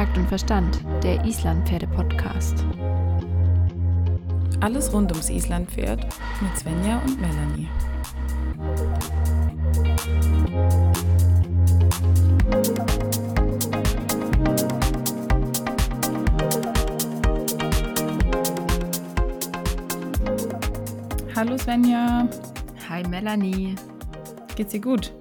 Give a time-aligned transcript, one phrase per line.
[0.00, 2.64] Takt und Verstand, der Islandpferde-Podcast.
[4.60, 6.06] Alles rund ums Islandpferd
[6.40, 7.68] mit Svenja und Melanie.
[21.36, 22.26] Hallo Svenja.
[22.88, 23.74] Hi Melanie.
[24.56, 25.12] Geht's dir gut?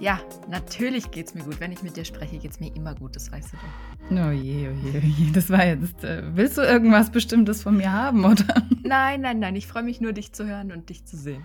[0.00, 0.20] Ja,
[0.50, 1.60] natürlich geht's mir gut.
[1.60, 3.91] Wenn ich mit dir spreche, geht's mir immer gut, das weißt du doch.
[4.18, 5.32] Oh je, oh je, oh je.
[5.32, 6.04] Das war jetzt.
[6.04, 8.66] Äh, willst du irgendwas Bestimmtes von mir haben, oder?
[8.82, 9.56] Nein, nein, nein.
[9.56, 11.44] Ich freue mich nur, dich zu hören und dich zu sehen.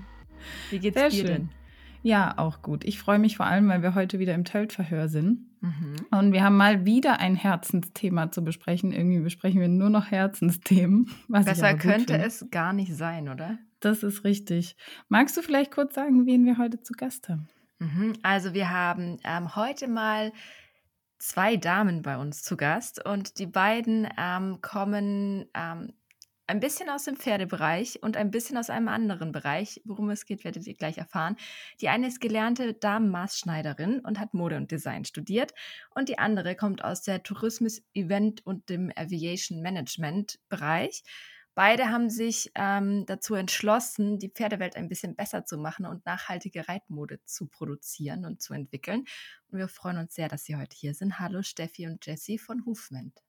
[0.70, 1.27] Wie geht's Sehr dir schön.
[1.27, 1.49] denn?
[2.03, 2.85] Ja, auch gut.
[2.85, 5.45] Ich freue mich vor allem, weil wir heute wieder im Tölt-Verhör sind.
[5.61, 5.95] Mhm.
[6.11, 8.91] Und wir haben mal wieder ein Herzensthema zu besprechen.
[8.91, 11.09] Irgendwie besprechen wir nur noch Herzensthemen.
[11.27, 12.25] Besser könnte finde.
[12.27, 13.58] es gar nicht sein, oder?
[13.80, 14.75] Das ist richtig.
[15.09, 17.47] Magst du vielleicht kurz sagen, wen wir heute zu Gast haben?
[17.80, 18.13] Mhm.
[18.23, 20.31] Also wir haben ähm, heute mal
[21.20, 25.94] zwei Damen bei uns zu Gast und die beiden ähm, kommen ähm,
[26.47, 29.81] ein bisschen aus dem Pferdebereich und ein bisschen aus einem anderen Bereich.
[29.83, 31.36] Worum es geht, werdet ihr gleich erfahren.
[31.81, 35.53] Die eine ist gelernte Damenmaßschneiderin und hat Mode und Design studiert
[35.94, 41.03] und die andere kommt aus der Tourismus, Event und dem Aviation Management Bereich
[41.58, 46.69] Beide haben sich ähm, dazu entschlossen, die Pferdewelt ein bisschen besser zu machen und nachhaltige
[46.69, 49.05] Reitmode zu produzieren und zu entwickeln.
[49.50, 51.17] Und wir freuen uns sehr, dass Sie heute hier sind.
[51.17, 53.23] Hallo Steffi und Jessie von Hufment.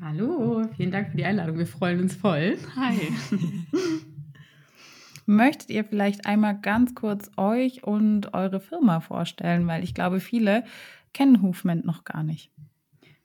[0.00, 1.58] Hallo, vielen Dank für die Einladung.
[1.58, 2.56] Wir freuen uns voll.
[2.76, 3.12] Hi.
[5.26, 10.64] Möchtet ihr vielleicht einmal ganz kurz euch und eure Firma vorstellen, weil ich glaube, viele
[11.12, 12.50] kennen Hufment noch gar nicht.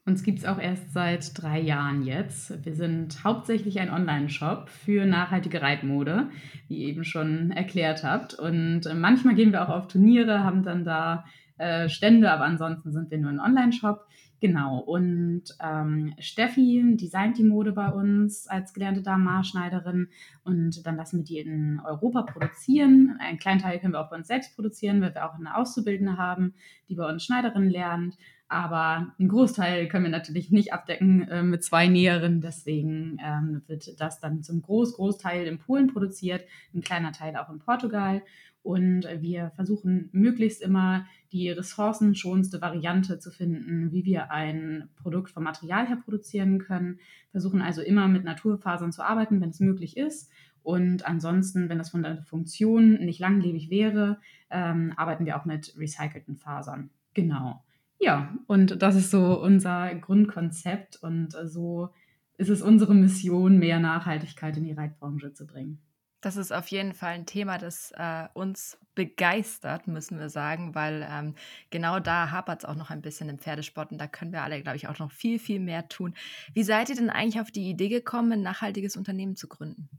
[0.10, 2.66] Uns gibt es auch erst seit drei Jahren jetzt.
[2.66, 6.32] Wir sind hauptsächlich ein Online-Shop für nachhaltige Reitmode,
[6.68, 8.34] wie ihr eben schon erklärt habt.
[8.34, 11.26] Und äh, manchmal gehen wir auch auf Turniere, haben dann da
[11.60, 14.08] äh, Stände, aber ansonsten sind wir nur ein Online-Shop.
[14.40, 14.80] Genau.
[14.80, 20.08] Und ähm, Steffi designt die Mode bei uns als gelernte Damenmaßschneiderin
[20.44, 23.18] und dann lassen wir die in Europa produzieren.
[23.19, 26.18] Einen kleinen Teil können wir auch bei uns selbst produzieren, weil wir auch eine Auszubildende
[26.18, 26.56] haben,
[26.88, 28.16] die bei uns Schneiderin lernt.
[28.50, 32.42] Aber einen Großteil können wir natürlich nicht abdecken äh, mit zwei Näheren.
[32.42, 36.44] Deswegen ähm, wird das dann zum Groß Großteil in Polen produziert,
[36.74, 38.24] ein kleiner Teil auch in Portugal.
[38.64, 45.44] Und wir versuchen möglichst immer die ressourcenschonendste Variante zu finden, wie wir ein Produkt vom
[45.44, 47.00] Material her produzieren können.
[47.31, 50.31] Versuchen also immer mit Naturfasern zu arbeiten, wenn es möglich ist.
[50.64, 55.76] Und ansonsten, wenn das von der Funktion nicht langlebig wäre, ähm, arbeiten wir auch mit
[55.78, 56.90] recycelten Fasern.
[57.14, 57.64] Genau.
[58.00, 61.90] Ja, und das ist so unser Grundkonzept und so
[62.38, 65.82] ist es unsere Mission, mehr Nachhaltigkeit in die Reitbranche zu bringen.
[66.22, 71.08] Das ist auf jeden Fall ein Thema, das äh, uns begeistert, müssen wir sagen, weil
[71.10, 71.36] ähm,
[71.70, 74.62] genau da hapert es auch noch ein bisschen im Pferdesport und da können wir alle,
[74.62, 76.14] glaube ich, auch noch viel, viel mehr tun.
[76.54, 79.90] Wie seid ihr denn eigentlich auf die Idee gekommen, ein nachhaltiges Unternehmen zu gründen?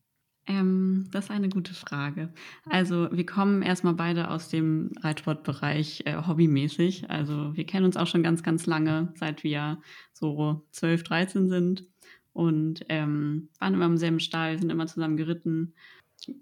[0.50, 2.34] Ähm, das ist eine gute Frage.
[2.68, 7.08] Also wir kommen erstmal beide aus dem Reitsportbereich äh, hobbymäßig.
[7.08, 9.80] Also wir kennen uns auch schon ganz, ganz lange, seit wir
[10.12, 11.86] so 12, 13 sind
[12.32, 15.74] und ähm, waren immer im selben Stall, sind immer zusammen geritten.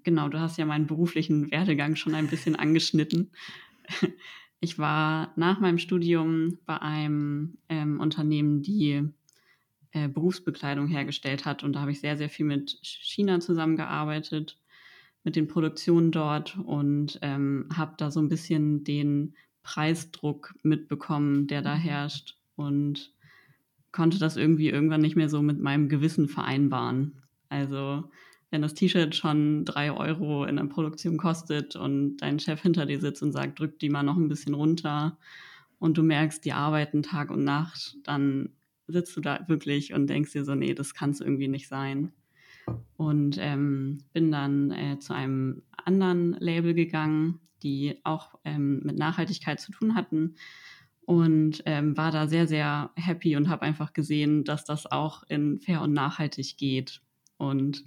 [0.03, 3.31] Genau, du hast ja meinen beruflichen Werdegang schon ein bisschen angeschnitten.
[4.61, 9.07] Ich war nach meinem Studium bei einem ähm, Unternehmen, die
[9.91, 11.63] äh, Berufsbekleidung hergestellt hat.
[11.63, 14.57] Und da habe ich sehr, sehr viel mit China zusammengearbeitet,
[15.23, 21.61] mit den Produktionen dort und ähm, habe da so ein bisschen den Preisdruck mitbekommen, der
[21.61, 21.79] da mhm.
[21.79, 23.13] herrscht und
[23.91, 27.21] konnte das irgendwie irgendwann nicht mehr so mit meinem Gewissen vereinbaren.
[27.49, 28.03] Also
[28.51, 32.99] wenn das T-Shirt schon drei Euro in der Produktion kostet und dein Chef hinter dir
[32.99, 35.17] sitzt und sagt, drück die mal noch ein bisschen runter
[35.77, 38.49] und du merkst, die arbeiten Tag und Nacht, dann
[38.89, 42.11] sitzt du da wirklich und denkst dir so, nee, das kann es irgendwie nicht sein.
[42.97, 49.59] Und ähm, bin dann äh, zu einem anderen Label gegangen, die auch ähm, mit Nachhaltigkeit
[49.59, 50.35] zu tun hatten
[51.09, 55.59] und ähm, war da sehr, sehr happy und habe einfach gesehen, dass das auch in
[55.59, 57.01] fair und nachhaltig geht
[57.37, 57.83] und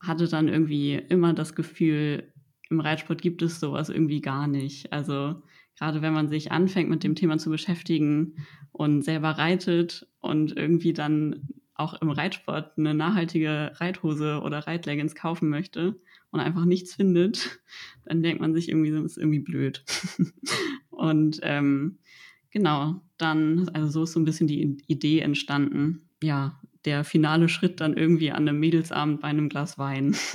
[0.00, 2.32] hatte dann irgendwie immer das Gefühl,
[2.68, 4.92] im Reitsport gibt es sowas irgendwie gar nicht.
[4.92, 5.42] Also
[5.78, 8.34] gerade wenn man sich anfängt mit dem Thema zu beschäftigen
[8.72, 15.48] und selber reitet und irgendwie dann auch im Reitsport eine nachhaltige Reithose oder Reitleggings kaufen
[15.48, 15.94] möchte
[16.30, 17.60] und einfach nichts findet,
[18.04, 19.84] dann denkt man sich irgendwie, das ist irgendwie blöd.
[20.90, 21.98] und ähm,
[22.50, 26.08] genau, dann, also so ist so ein bisschen die Idee entstanden.
[26.22, 30.14] Ja, der finale Schritt dann irgendwie an einem Mädelsabend bei einem Glas Wein.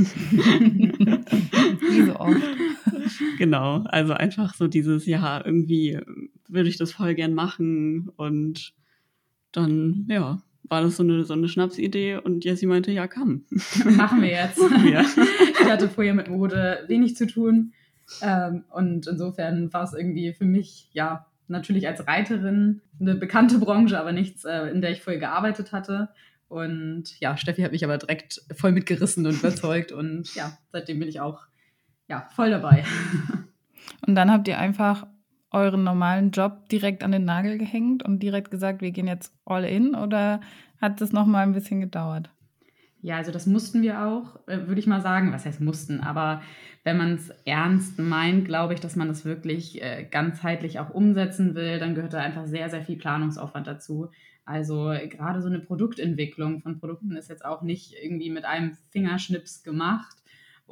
[1.89, 2.41] Wie so oft.
[3.37, 5.99] Genau, also einfach so dieses, ja, irgendwie
[6.47, 8.73] würde ich das voll gern machen und
[9.51, 13.45] dann, ja, war das so eine, so eine Schnapsidee und Jessie meinte, ja, komm.
[13.85, 14.59] Machen wir jetzt.
[14.85, 15.05] Ja.
[15.61, 17.73] ich hatte vorher mit Mode wenig zu tun
[18.21, 23.99] ähm, und insofern war es irgendwie für mich, ja, natürlich als Reiterin eine bekannte Branche,
[23.99, 26.09] aber nichts, äh, in der ich vorher gearbeitet hatte.
[26.47, 31.09] Und ja, Steffi hat mich aber direkt voll mitgerissen und überzeugt und ja, seitdem bin
[31.09, 31.47] ich auch
[32.07, 32.83] ja, voll dabei.
[34.07, 35.07] Und dann habt ihr einfach
[35.51, 39.63] euren normalen Job direkt an den Nagel gehängt und direkt gesagt, wir gehen jetzt all
[39.63, 40.41] in oder
[40.81, 42.29] hat das noch mal ein bisschen gedauert?
[43.01, 45.33] Ja, also das mussten wir auch, äh, würde ich mal sagen.
[45.33, 45.99] Was heißt mussten?
[45.99, 46.41] Aber
[46.85, 51.53] wenn man es ernst meint, glaube ich, dass man das wirklich äh, ganzheitlich auch umsetzen
[51.53, 54.09] will, dann gehört da einfach sehr, sehr viel Planungsaufwand dazu.
[54.45, 59.63] Also gerade so eine Produktentwicklung von Produkten ist jetzt auch nicht irgendwie mit einem Fingerschnips
[59.63, 60.22] gemacht.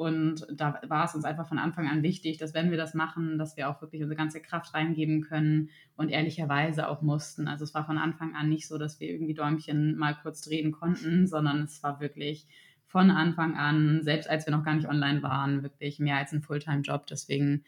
[0.01, 3.37] Und da war es uns einfach von Anfang an wichtig, dass wenn wir das machen,
[3.37, 7.47] dass wir auch wirklich unsere ganze Kraft reingeben können und ehrlicherweise auch mussten.
[7.47, 10.71] Also es war von Anfang an nicht so, dass wir irgendwie Däumchen mal kurz drehen
[10.71, 12.47] konnten, sondern es war wirklich
[12.87, 16.41] von Anfang an, selbst als wir noch gar nicht online waren, wirklich mehr als ein
[16.41, 17.05] Fulltime-Job.
[17.05, 17.63] Deswegen,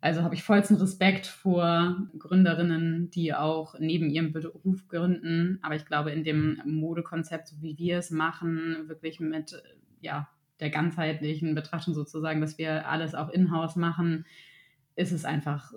[0.00, 5.58] also habe ich vollsten Respekt vor Gründerinnen, die auch neben ihrem Beruf gründen.
[5.60, 9.62] Aber ich glaube, in dem Modekonzept, so wie wir es machen, wirklich mit,
[10.00, 10.26] ja,
[10.60, 14.24] der ganzheitlichen Betrachtung sozusagen, dass wir alles auch in-house machen,
[14.96, 15.72] ist es einfach,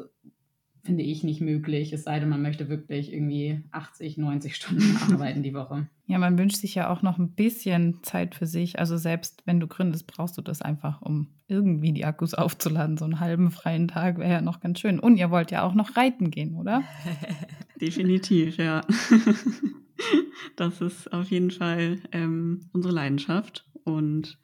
[0.83, 1.91] finde ich, nicht möglich.
[1.93, 5.87] Es sei denn, man möchte wirklich irgendwie 80, 90 Stunden arbeiten die Woche.
[6.05, 8.79] Ja, man wünscht sich ja auch noch ein bisschen Zeit für sich.
[8.79, 12.97] Also selbst wenn du gründest, brauchst du das einfach, um irgendwie die Akkus aufzuladen.
[12.97, 14.99] So einen halben freien Tag wäre ja noch ganz schön.
[14.99, 16.83] Und ihr wollt ja auch noch reiten gehen, oder?
[17.81, 18.81] Definitiv, ja.
[20.55, 23.66] Das ist auf jeden Fall ähm, unsere Leidenschaft.
[23.87, 24.37] Und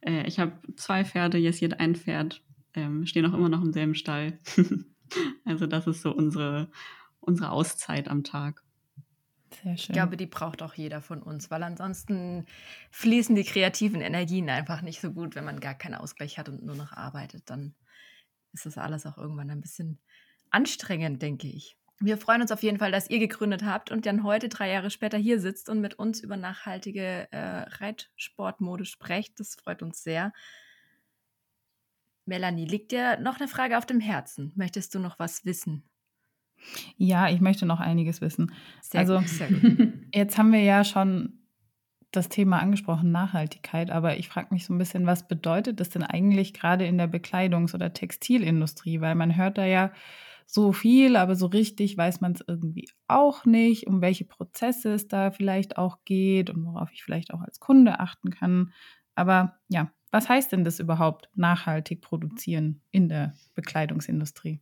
[0.00, 2.42] äh, ich habe zwei Pferde, Jessie hat ein Pferd,
[2.74, 4.38] ähm, stehen auch immer noch im selben Stall.
[5.44, 6.68] also das ist so unsere,
[7.20, 8.64] unsere Auszeit am Tag.
[9.50, 9.76] Sehr schön.
[9.76, 12.44] Ich glaube, die braucht auch jeder von uns, weil ansonsten
[12.90, 16.64] fließen die kreativen Energien einfach nicht so gut, wenn man gar keinen Ausgleich hat und
[16.64, 17.48] nur noch arbeitet.
[17.48, 17.76] Dann
[18.52, 20.00] ist das alles auch irgendwann ein bisschen
[20.50, 21.77] anstrengend, denke ich.
[22.00, 24.90] Wir freuen uns auf jeden Fall, dass ihr gegründet habt und dann heute, drei Jahre
[24.90, 29.40] später, hier sitzt und mit uns über nachhaltige äh, Reitsportmode sprecht.
[29.40, 30.32] Das freut uns sehr.
[32.24, 34.52] Melanie, liegt dir noch eine Frage auf dem Herzen?
[34.54, 35.82] Möchtest du noch was wissen?
[36.96, 38.52] Ja, ich möchte noch einiges wissen.
[38.82, 39.92] Sehr also, gut, sehr gut.
[40.14, 41.38] jetzt haben wir ja schon
[42.10, 46.02] das Thema angesprochen, Nachhaltigkeit, aber ich frage mich so ein bisschen, was bedeutet das denn
[46.02, 49.00] eigentlich gerade in der Bekleidungs- oder Textilindustrie?
[49.00, 49.92] Weil man hört da ja
[50.50, 55.06] so viel, aber so richtig weiß man es irgendwie auch nicht, um welche Prozesse es
[55.06, 58.72] da vielleicht auch geht und worauf ich vielleicht auch als Kunde achten kann.
[59.14, 64.58] Aber ja, was heißt denn das überhaupt, nachhaltig produzieren in der Bekleidungsindustrie?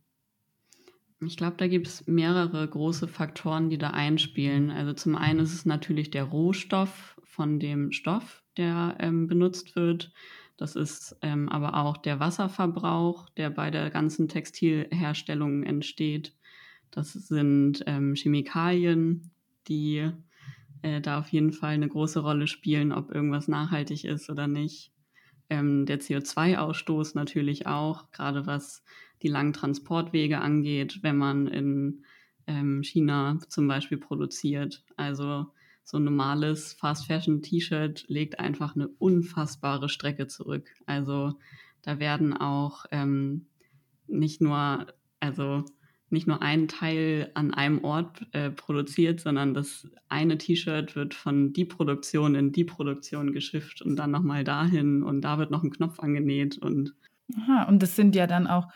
[1.21, 4.69] Ich glaube, da gibt es mehrere große Faktoren, die da einspielen.
[4.69, 10.11] Also zum einen ist es natürlich der Rohstoff von dem Stoff, der ähm, benutzt wird.
[10.57, 16.33] Das ist ähm, aber auch der Wasserverbrauch, der bei der ganzen Textilherstellung entsteht.
[16.89, 19.31] Das sind ähm, Chemikalien,
[19.67, 20.11] die
[20.81, 24.91] äh, da auf jeden Fall eine große Rolle spielen, ob irgendwas nachhaltig ist oder nicht.
[25.49, 28.83] Ähm, der CO2-Ausstoß natürlich auch, gerade was
[29.21, 32.03] die langen Transportwege angeht, wenn man in
[32.47, 34.83] ähm, China zum Beispiel produziert.
[34.95, 35.47] Also
[35.87, 40.69] so ein normales Fast-Fashion-T-Shirt legt einfach eine unfassbare Strecke zurück.
[40.85, 41.35] Also
[41.81, 43.45] da werden auch ähm,
[44.05, 44.87] nicht nur,
[45.21, 45.63] also
[46.09, 51.53] nicht nur ein Teil an einem Ort äh, produziert, sondern das eine T-Shirt wird von
[51.53, 55.71] die Produktion in die Produktion geschifft und dann nochmal dahin und da wird noch ein
[55.71, 56.95] Knopf angenäht und
[57.37, 58.67] Aha, und das sind ja dann auch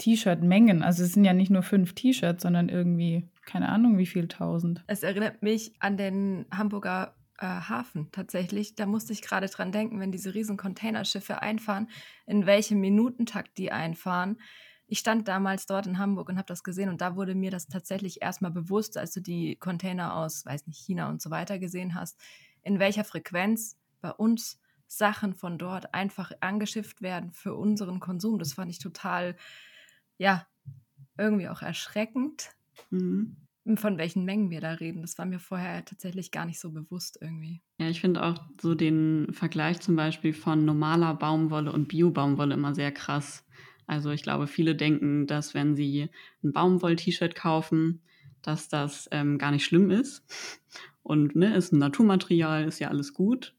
[0.00, 0.82] T-Shirt-Mengen.
[0.82, 4.82] Also es sind ja nicht nur fünf T-Shirts, sondern irgendwie, keine Ahnung, wie viel tausend.
[4.86, 8.74] Es erinnert mich an den Hamburger äh, Hafen tatsächlich.
[8.74, 11.88] Da musste ich gerade dran denken, wenn diese riesen Containerschiffe einfahren,
[12.26, 14.38] in welchem Minutentakt die einfahren.
[14.86, 17.68] Ich stand damals dort in Hamburg und habe das gesehen und da wurde mir das
[17.68, 21.94] tatsächlich erstmal bewusst, als du die Container aus, weiß nicht, China und so weiter gesehen
[21.94, 22.18] hast,
[22.62, 28.40] in welcher Frequenz bei uns Sachen von dort einfach angeschifft werden für unseren Konsum.
[28.40, 29.36] Das fand ich total
[30.20, 30.46] ja,
[31.16, 32.50] irgendwie auch erschreckend,
[32.90, 33.36] mhm.
[33.76, 35.00] von welchen Mengen wir da reden.
[35.00, 37.62] Das war mir vorher tatsächlich gar nicht so bewusst irgendwie.
[37.78, 42.74] Ja, ich finde auch so den Vergleich zum Beispiel von normaler Baumwolle und Bio-Baumwolle immer
[42.74, 43.46] sehr krass.
[43.86, 46.10] Also ich glaube, viele denken, dass wenn sie
[46.44, 48.02] ein Baumwoll-T-Shirt kaufen,
[48.42, 50.22] dass das ähm, gar nicht schlimm ist.
[51.02, 53.54] Und ne, ist ein Naturmaterial, ist ja alles gut.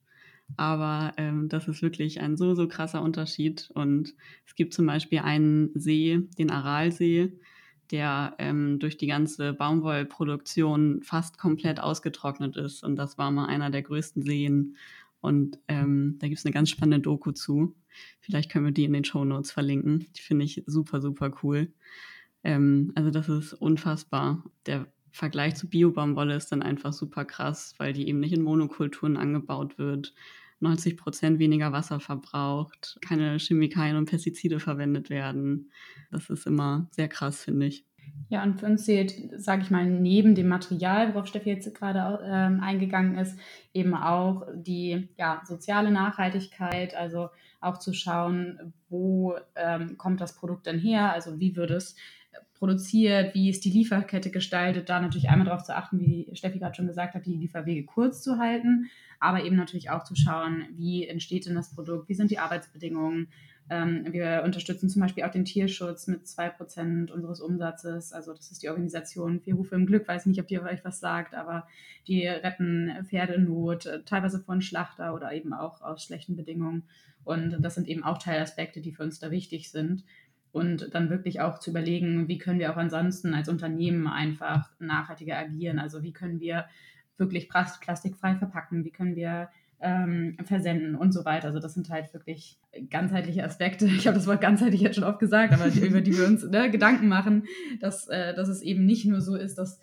[0.58, 3.70] Aber ähm, das ist wirklich ein so, so krasser Unterschied.
[3.74, 4.14] Und
[4.46, 7.34] es gibt zum Beispiel einen See, den Aralsee,
[7.92, 12.84] der ähm, durch die ganze Baumwollproduktion fast komplett ausgetrocknet ist.
[12.84, 14.78] Und das war mal einer der größten Seen.
[15.20, 17.76] Und ähm, da gibt es eine ganz spannende Doku zu.
[18.22, 20.08] Vielleicht können wir die in den Show Notes verlinken.
[20.16, 21.72] Die finde ich super, super cool.
[22.44, 24.44] Ähm, also das ist unfassbar.
[24.66, 29.18] Der Vergleich zu Biobaumwolle ist dann einfach super krass, weil die eben nicht in Monokulturen
[29.18, 30.14] angebaut wird,
[30.62, 35.72] 90 Prozent weniger Wasser verbraucht, keine Chemikalien und Pestizide verwendet werden.
[36.12, 37.86] Das ist immer sehr krass, finde ich.
[38.30, 42.24] Ja, und für uns zählt, sage ich mal, neben dem Material, worauf Steffi jetzt gerade
[42.26, 43.38] ähm, eingegangen ist,
[43.74, 50.66] eben auch die ja, soziale Nachhaltigkeit, also auch zu schauen, wo ähm, kommt das Produkt
[50.66, 51.96] denn her, also wie wird es
[52.54, 56.76] produziert, wie ist die Lieferkette gestaltet, da natürlich einmal darauf zu achten, wie Steffi gerade
[56.76, 58.90] schon gesagt hat, die Lieferwege kurz zu halten,
[59.22, 63.28] aber eben natürlich auch zu schauen, wie entsteht denn das Produkt, wie sind die Arbeitsbedingungen.
[63.70, 68.14] Ähm, wir unterstützen zum Beispiel auch den Tierschutz mit 2% unseres Umsatzes.
[68.14, 71.00] Also das ist die Organisation Vier Rufe im Glück, weiß nicht, ob die euch was
[71.00, 71.68] sagt, aber
[72.08, 76.84] die retten Pferde in Not, äh, teilweise von Schlachter oder eben auch aus schlechten Bedingungen.
[77.24, 80.04] Und das sind eben auch Teilaspekte, die für uns da wichtig sind
[80.52, 85.38] und dann wirklich auch zu überlegen, wie können wir auch ansonsten als Unternehmen einfach nachhaltiger
[85.38, 85.78] agieren.
[85.78, 86.66] Also wie können wir
[87.18, 89.50] wirklich plastikfrei verpacken, wie können wir
[89.82, 91.48] ähm, versenden und so weiter.
[91.48, 93.86] Also das sind halt wirklich ganzheitliche Aspekte.
[93.88, 96.44] Ich habe das Wort ganzheitlich jetzt schon oft gesagt, aber die, über die wir uns
[96.44, 97.46] ne, Gedanken machen,
[97.80, 99.80] dass, äh, dass es eben nicht nur so ist, dass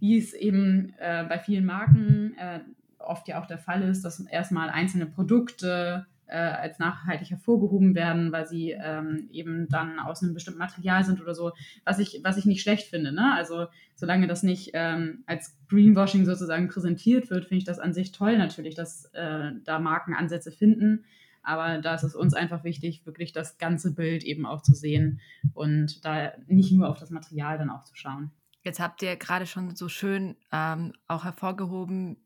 [0.00, 2.60] wie es eben äh, bei vielen Marken äh,
[2.98, 8.32] oft ja auch der Fall ist, dass erstmal einzelne Produkte äh, als nachhaltig hervorgehoben werden,
[8.32, 11.52] weil sie ähm, eben dann aus einem bestimmten Material sind oder so,
[11.84, 13.12] was ich, was ich nicht schlecht finde.
[13.12, 13.34] Ne?
[13.34, 18.12] Also solange das nicht ähm, als Greenwashing sozusagen präsentiert wird, finde ich das an sich
[18.12, 21.04] toll natürlich, dass äh, da Marken Ansätze finden.
[21.42, 25.20] Aber da ist es uns einfach wichtig, wirklich das ganze Bild eben auch zu sehen
[25.54, 28.30] und da nicht nur auf das Material dann auch zu schauen.
[28.62, 32.18] Jetzt habt ihr gerade schon so schön ähm, auch hervorgehoben,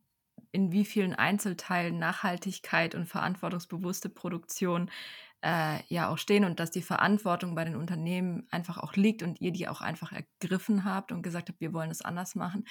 [0.55, 4.91] in wie vielen Einzelteilen Nachhaltigkeit und verantwortungsbewusste Produktion
[5.45, 9.41] äh, ja auch stehen und dass die Verantwortung bei den Unternehmen einfach auch liegt und
[9.41, 12.65] ihr die auch einfach ergriffen habt und gesagt habt, wir wollen es anders machen.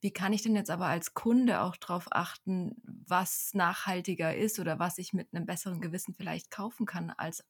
[0.00, 4.78] Wie kann ich denn jetzt aber als Kunde auch darauf achten, was nachhaltiger ist oder
[4.78, 7.44] was ich mit einem besseren Gewissen vielleicht kaufen kann als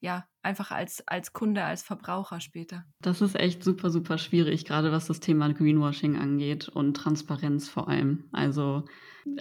[0.00, 2.84] ja, einfach als, als Kunde, als Verbraucher später?
[3.00, 7.88] Das ist echt super, super schwierig, gerade was das Thema Greenwashing angeht und Transparenz vor
[7.88, 8.24] allem.
[8.32, 8.84] Also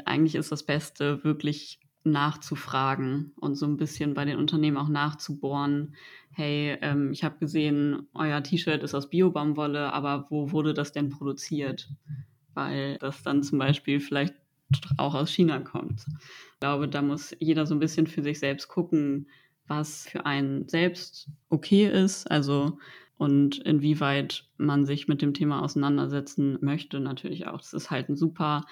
[0.05, 5.95] eigentlich ist das Beste, wirklich nachzufragen und so ein bisschen bei den Unternehmen auch nachzubohren.
[6.31, 11.09] Hey, ähm, ich habe gesehen, euer T-Shirt ist aus Biobaumwolle, aber wo wurde das denn
[11.09, 11.89] produziert?
[12.53, 14.35] Weil das dann zum Beispiel vielleicht
[14.97, 16.05] auch aus China kommt.
[16.53, 19.27] Ich glaube, da muss jeder so ein bisschen für sich selbst gucken,
[19.67, 22.77] was für einen selbst okay ist, also
[23.17, 27.57] und inwieweit man sich mit dem Thema auseinandersetzen möchte, natürlich auch.
[27.57, 28.65] Das ist halt ein super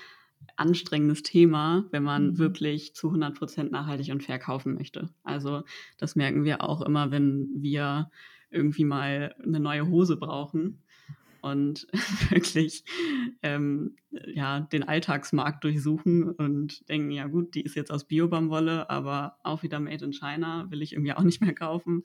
[0.56, 2.38] anstrengendes Thema, wenn man mhm.
[2.38, 5.10] wirklich zu 100 Prozent nachhaltig und fair kaufen möchte.
[5.24, 5.64] Also
[5.98, 8.12] das merken wir auch immer, wenn wir
[8.52, 10.84] irgendwie mal eine neue Hose brauchen
[11.46, 11.86] und
[12.32, 12.84] wirklich
[13.44, 13.96] ähm,
[14.34, 19.62] ja, den Alltagsmarkt durchsuchen und denken, ja gut, die ist jetzt aus Biobaumwolle, aber auch
[19.62, 22.04] wieder made in China, will ich irgendwie auch nicht mehr kaufen.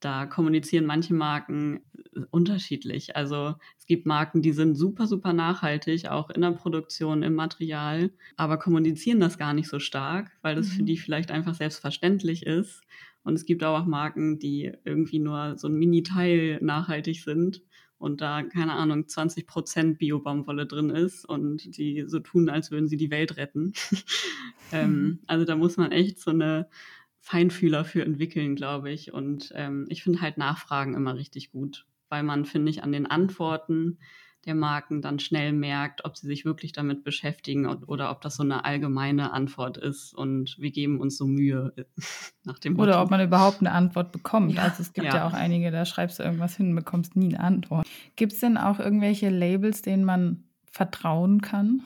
[0.00, 1.80] Da kommunizieren manche Marken
[2.14, 3.16] äh, unterschiedlich.
[3.16, 8.10] Also es gibt Marken, die sind super, super nachhaltig, auch in der Produktion, im Material,
[8.36, 10.72] aber kommunizieren das gar nicht so stark, weil das mhm.
[10.72, 12.82] für die vielleicht einfach selbstverständlich ist.
[13.22, 17.62] Und es gibt auch Marken, die irgendwie nur so ein Mini-Teil nachhaltig sind
[17.98, 22.88] und da, keine Ahnung, 20 Prozent Bio-Baumwolle drin ist und die so tun, als würden
[22.88, 23.72] sie die Welt retten.
[24.72, 25.18] ähm, mhm.
[25.26, 26.68] also da muss man echt so eine
[27.20, 29.12] Feinfühler für entwickeln, glaube ich.
[29.12, 33.06] Und ähm, ich finde halt Nachfragen immer richtig gut, weil man, finde ich, an den
[33.06, 33.98] Antworten
[34.46, 38.44] der Marken dann schnell merkt, ob sie sich wirklich damit beschäftigen oder ob das so
[38.44, 41.74] eine allgemeine Antwort ist und wir geben uns so Mühe
[42.44, 42.84] nach dem Motto.
[42.84, 44.54] Oder ob man überhaupt eine Antwort bekommt.
[44.54, 45.16] Ja, also es gibt ja.
[45.16, 47.86] ja auch einige, da schreibst du irgendwas hin und bekommst nie eine Antwort.
[48.14, 51.82] Gibt es denn auch irgendwelche Labels, denen man vertrauen kann?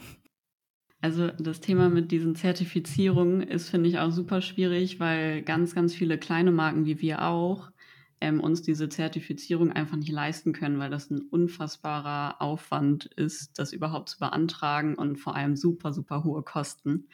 [1.02, 5.94] Also das Thema mit diesen Zertifizierungen ist, finde ich, auch super schwierig, weil ganz, ganz
[5.94, 7.70] viele kleine Marken wie wir auch
[8.20, 13.72] ähm, uns diese Zertifizierung einfach nicht leisten können, weil das ein unfassbarer Aufwand ist, das
[13.72, 17.06] überhaupt zu beantragen und vor allem super, super hohe Kosten.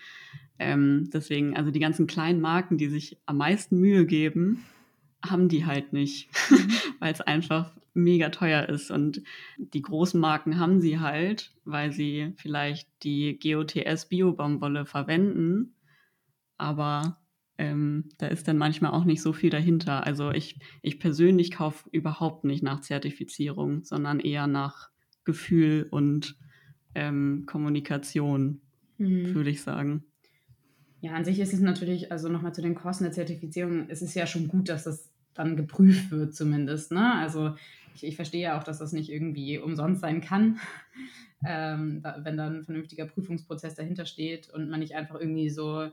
[0.58, 4.64] Ähm, deswegen, also die ganzen kleinen Marken, die sich am meisten Mühe geben,
[5.24, 6.68] haben die halt nicht, mhm.
[6.98, 8.90] weil es einfach mega teuer ist.
[8.90, 9.22] Und
[9.58, 15.74] die großen Marken haben sie halt, weil sie vielleicht die GOTS Biobaumwolle verwenden,
[16.58, 17.18] aber
[17.58, 20.06] ähm, da ist dann manchmal auch nicht so viel dahinter.
[20.06, 24.90] Also ich, ich persönlich kaufe überhaupt nicht nach Zertifizierung, sondern eher nach
[25.24, 26.36] Gefühl und
[26.94, 28.60] ähm, Kommunikation,
[28.98, 29.34] mhm.
[29.34, 30.04] würde ich sagen.
[31.00, 34.14] Ja, an sich ist es natürlich, also nochmal zu den Kosten der Zertifizierung, es ist
[34.14, 36.92] ja schon gut, dass das dann geprüft wird zumindest.
[36.92, 37.14] Ne?
[37.14, 37.54] Also
[37.94, 40.58] ich, ich verstehe ja auch, dass das nicht irgendwie umsonst sein kann,
[41.46, 45.88] ähm, da, wenn dann ein vernünftiger Prüfungsprozess dahinter steht und man nicht einfach irgendwie so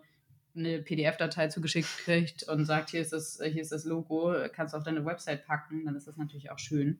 [0.56, 4.78] eine PDF-Datei zugeschickt kriegt und sagt, hier ist, das, hier ist das Logo, kannst du
[4.78, 7.00] auf deine Website packen, dann ist das natürlich auch schön.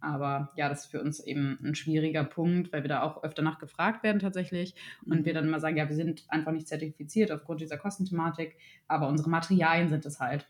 [0.00, 3.42] Aber ja, das ist für uns eben ein schwieriger Punkt, weil wir da auch öfter
[3.42, 4.74] nachgefragt werden tatsächlich
[5.04, 5.36] und wir mhm.
[5.36, 8.56] dann immer sagen, ja, wir sind einfach nicht zertifiziert aufgrund dieser Kostenthematik,
[8.88, 10.46] aber unsere Materialien sind es halt.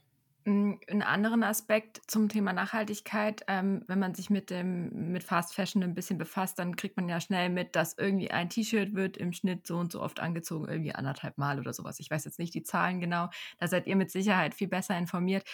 [0.47, 5.55] Hm, ein anderen Aspekt zum Thema Nachhaltigkeit, ähm, wenn man sich mit dem mit Fast
[5.55, 9.17] Fashion ein bisschen befasst, dann kriegt man ja schnell mit, dass irgendwie ein T-Shirt wird
[9.17, 11.99] im Schnitt so und so oft angezogen, irgendwie anderthalb Mal oder sowas.
[11.99, 15.45] Ich weiß jetzt nicht die Zahlen genau, da seid ihr mit Sicherheit viel besser informiert.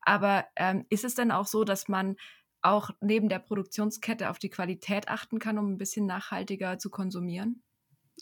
[0.00, 2.16] Aber ähm, ist es denn auch so, dass man
[2.62, 7.62] auch neben der Produktionskette auf die Qualität achten kann, um ein bisschen nachhaltiger zu konsumieren?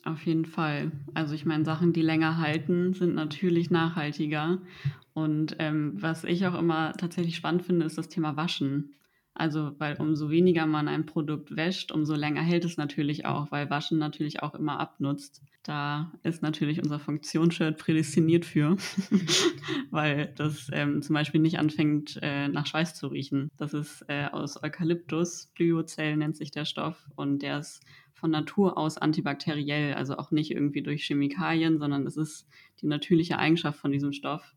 [0.04, 0.92] Auf jeden Fall.
[1.14, 4.58] Also ich meine, Sachen, die länger halten, sind natürlich nachhaltiger.
[5.14, 8.92] Und ähm, was ich auch immer tatsächlich spannend finde, ist das Thema Waschen.
[9.38, 13.68] Also, weil umso weniger man ein Produkt wäscht, umso länger hält es natürlich auch, weil
[13.68, 15.42] Waschen natürlich auch immer abnutzt.
[15.62, 18.78] Da ist natürlich unser Funktionsshirt prädestiniert für,
[19.90, 23.50] weil das ähm, zum Beispiel nicht anfängt, äh, nach Schweiß zu riechen.
[23.58, 27.82] Das ist äh, aus Eukalyptus, Blyozell nennt sich der Stoff und der ist
[28.16, 32.48] von Natur aus antibakteriell, also auch nicht irgendwie durch Chemikalien, sondern es ist
[32.80, 34.54] die natürliche Eigenschaft von diesem Stoff,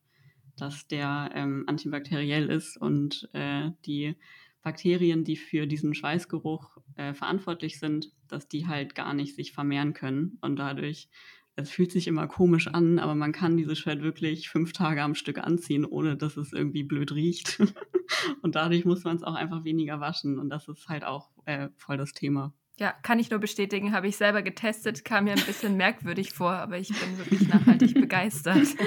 [0.55, 4.15] dass der ähm, antibakteriell ist und äh, die
[4.61, 9.93] Bakterien, die für diesen Schweißgeruch äh, verantwortlich sind, dass die halt gar nicht sich vermehren
[9.93, 11.09] können und dadurch
[11.55, 15.15] es fühlt sich immer komisch an, aber man kann dieses Shirt wirklich fünf Tage am
[15.15, 17.59] Stück anziehen, ohne dass es irgendwie blöd riecht.
[18.41, 20.39] und dadurch muss man es auch einfach weniger waschen.
[20.39, 22.53] Und das ist halt auch äh, voll das Thema.
[22.79, 26.51] Ja, kann ich nur bestätigen, habe ich selber getestet, kam mir ein bisschen merkwürdig vor,
[26.53, 28.67] aber ich bin wirklich nachhaltig begeistert.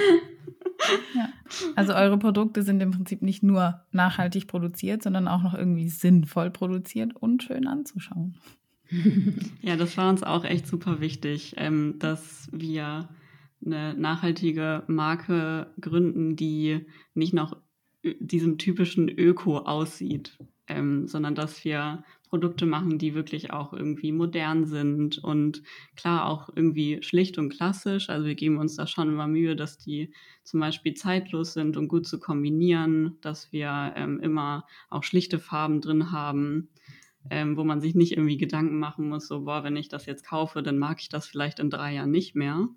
[1.15, 1.29] Ja.
[1.75, 6.51] Also eure Produkte sind im Prinzip nicht nur nachhaltig produziert, sondern auch noch irgendwie sinnvoll
[6.51, 8.35] produziert und schön anzuschauen.
[9.61, 13.07] Ja, das war uns auch echt super wichtig, ähm, dass wir
[13.65, 17.55] eine nachhaltige Marke gründen, die nicht nach
[18.03, 20.37] diesem typischen Öko aussieht,
[20.73, 25.61] ähm, sondern dass wir Produkte machen, die wirklich auch irgendwie modern sind und
[25.95, 28.09] klar auch irgendwie schlicht und klassisch.
[28.09, 30.11] Also wir geben uns da schon immer Mühe, dass die
[30.43, 35.79] zum Beispiel zeitlos sind und gut zu kombinieren, dass wir ähm, immer auch schlichte Farben
[35.79, 36.69] drin haben.
[37.29, 40.25] Ähm, wo man sich nicht irgendwie Gedanken machen muss, so, boah, wenn ich das jetzt
[40.25, 42.67] kaufe, dann mag ich das vielleicht in drei Jahren nicht mehr,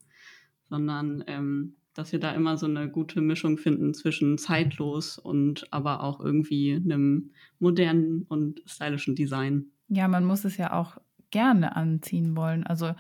[0.69, 6.03] sondern ähm, dass wir da immer so eine gute Mischung finden zwischen zeitlos und aber
[6.03, 9.67] auch irgendwie einem modernen und stylischen Design.
[9.89, 10.99] Ja, man muss es ja auch
[11.31, 12.67] gerne anziehen wollen.
[12.67, 12.95] Also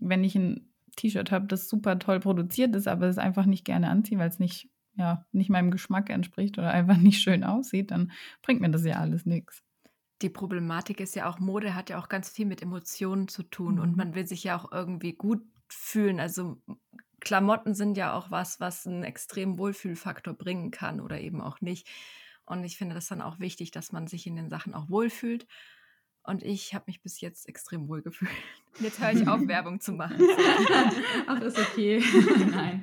[0.00, 3.88] wenn ich ein T-Shirt habe, das super toll produziert ist, aber es einfach nicht gerne
[3.88, 8.12] anziehen, weil es nicht, ja, nicht meinem Geschmack entspricht oder einfach nicht schön aussieht, dann
[8.42, 9.62] bringt mir das ja alles nichts.
[10.20, 13.76] Die Problematik ist ja auch, Mode hat ja auch ganz viel mit Emotionen zu tun
[13.76, 13.80] mhm.
[13.80, 16.20] und man will sich ja auch irgendwie gut fühlen.
[16.20, 16.62] Also
[17.24, 21.88] Klamotten sind ja auch was, was einen extremen Wohlfühlfaktor bringen kann oder eben auch nicht.
[22.46, 25.46] Und ich finde das dann auch wichtig, dass man sich in den Sachen auch wohlfühlt.
[26.26, 28.30] Und ich habe mich bis jetzt extrem wohl gefühlt.
[28.80, 30.16] Jetzt höre ich auf, Werbung zu machen.
[31.26, 32.02] Ach, ist okay.
[32.50, 32.82] Nein.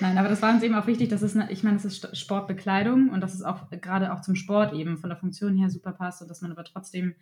[0.00, 2.16] Nein, aber das war uns eben auch wichtig, dass es, eine, ich meine, es ist
[2.16, 5.92] Sportbekleidung und dass es auch gerade auch zum Sport eben von der Funktion her super
[5.92, 7.14] passt und dass man aber trotzdem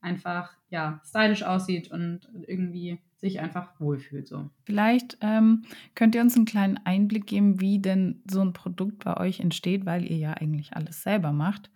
[0.00, 4.50] einfach ja stylisch aussieht und irgendwie sich einfach wohlfühlt so.
[4.64, 5.62] Vielleicht ähm,
[5.94, 9.86] könnt ihr uns einen kleinen Einblick geben, wie denn so ein Produkt bei euch entsteht,
[9.86, 11.70] weil ihr ja eigentlich alles selber macht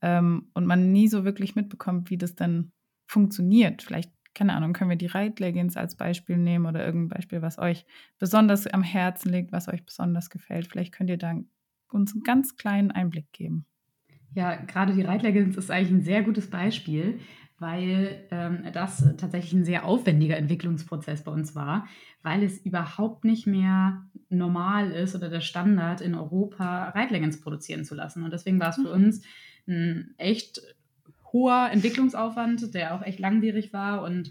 [0.00, 2.72] ähm, und man nie so wirklich mitbekommt, wie das dann
[3.06, 3.82] funktioniert.
[3.82, 7.86] Vielleicht keine Ahnung, können wir die Reitleggings als Beispiel nehmen oder irgendein Beispiel, was euch
[8.18, 10.66] besonders am Herzen liegt, was euch besonders gefällt.
[10.66, 11.38] Vielleicht könnt ihr da
[11.92, 13.66] uns einen ganz kleinen Einblick geben.
[14.34, 17.20] Ja, gerade die Reitleggings ist eigentlich ein sehr gutes Beispiel,
[17.64, 21.88] weil ähm, das tatsächlich ein sehr aufwendiger Entwicklungsprozess bei uns war,
[22.22, 27.94] weil es überhaupt nicht mehr normal ist oder der Standard in Europa Reitleggings produzieren zu
[27.94, 28.22] lassen.
[28.22, 29.06] Und deswegen war es für mhm.
[29.06, 29.22] uns
[29.66, 30.60] ein echt
[31.32, 34.30] hoher Entwicklungsaufwand, der auch echt langwierig war und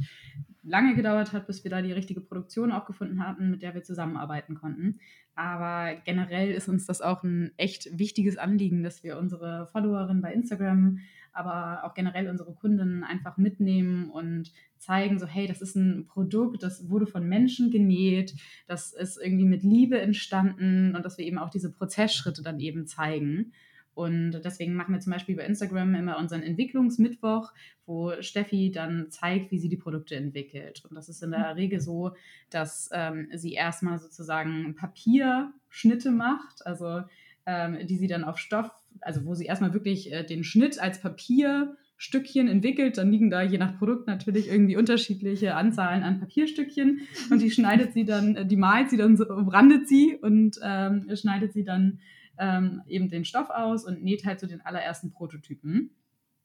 [0.64, 3.84] lange gedauert hat, bis wir da die richtige Produktion auch gefunden hatten, mit der wir
[3.84, 5.00] zusammenarbeiten konnten.
[5.36, 10.34] Aber generell ist uns das auch ein echt wichtiges Anliegen, dass wir unsere Followerinnen bei
[10.34, 11.00] Instagram
[11.34, 16.62] aber auch generell unsere Kunden einfach mitnehmen und zeigen, so hey, das ist ein Produkt,
[16.62, 18.36] das wurde von Menschen genäht,
[18.68, 22.86] das ist irgendwie mit Liebe entstanden und dass wir eben auch diese Prozessschritte dann eben
[22.86, 23.54] zeigen.
[23.96, 27.52] Und deswegen machen wir zum Beispiel bei Instagram immer unseren Entwicklungsmittwoch,
[27.86, 30.84] wo Steffi dann zeigt, wie sie die Produkte entwickelt.
[30.90, 32.16] Und das ist in der Regel so,
[32.50, 37.02] dass ähm, sie erstmal sozusagen Papierschnitte macht, also
[37.46, 41.02] ähm, die sie dann auf Stoff, also wo sie erstmal wirklich äh, den Schnitt als
[41.02, 42.98] Papierstückchen entwickelt.
[42.98, 47.94] Dann liegen da je nach Produkt natürlich irgendwie unterschiedliche Anzahlen an Papierstückchen und die schneidet
[47.94, 52.00] sie dann, äh, die malt sie dann so, brandet sie und ähm, schneidet sie dann
[52.38, 55.92] ähm, eben den Stoff aus und näht halt so den allerersten Prototypen.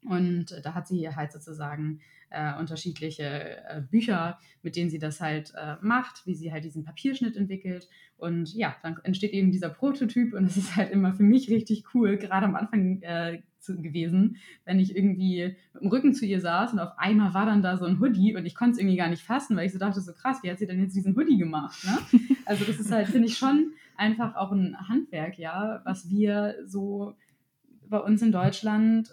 [0.05, 3.25] Und äh, da hat sie halt sozusagen äh, unterschiedliche
[3.69, 7.89] äh, Bücher, mit denen sie das halt äh, macht, wie sie halt diesen Papierschnitt entwickelt.
[8.17, 11.95] Und ja, dann entsteht eben dieser Prototyp und es ist halt immer für mich richtig
[11.95, 16.41] cool, gerade am Anfang äh, zu, gewesen, wenn ich irgendwie mit dem Rücken zu ihr
[16.41, 18.97] saß und auf einmal war dann da so ein Hoodie und ich konnte es irgendwie
[18.97, 21.17] gar nicht fassen, weil ich so dachte, so krass, wie hat sie denn jetzt diesen
[21.17, 21.85] Hoodie gemacht?
[21.85, 22.21] Ne?
[22.47, 27.15] Also das ist halt, finde ich, schon einfach auch ein Handwerk, ja, was wir so
[27.89, 29.11] bei uns in Deutschland,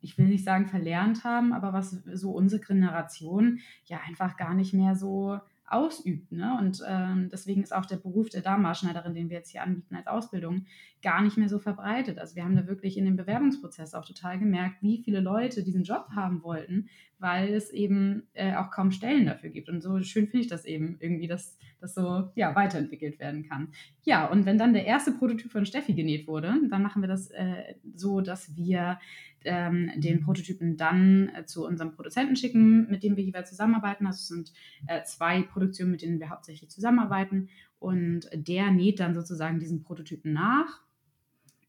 [0.00, 4.74] ich will nicht sagen verlernt haben, aber was so unsere Generation ja einfach gar nicht
[4.74, 6.32] mehr so ausübt.
[6.32, 6.56] Ne?
[6.58, 10.06] Und ähm, deswegen ist auch der Beruf der Darmmarschneiderin, den wir jetzt hier anbieten als
[10.06, 10.66] Ausbildung,
[11.02, 12.18] gar nicht mehr so verbreitet.
[12.18, 15.84] Also wir haben da wirklich in dem Bewerbungsprozess auch total gemerkt, wie viele Leute diesen
[15.84, 19.68] Job haben wollten, weil es eben äh, auch kaum Stellen dafür gibt.
[19.68, 23.68] Und so schön finde ich das eben irgendwie, dass das so ja, weiterentwickelt werden kann.
[24.04, 27.30] Ja, und wenn dann der erste Prototyp von Steffi genäht wurde, dann machen wir das
[27.30, 28.98] äh, so, dass wir
[29.44, 34.06] ähm, den Prototypen dann äh, zu unserem Produzenten schicken, mit dem wir jeweils zusammenarbeiten.
[34.06, 34.52] Also es sind
[34.86, 37.48] äh, zwei Produktionen, mit denen wir hauptsächlich zusammenarbeiten.
[37.78, 40.80] Und der näht dann sozusagen diesen Prototypen nach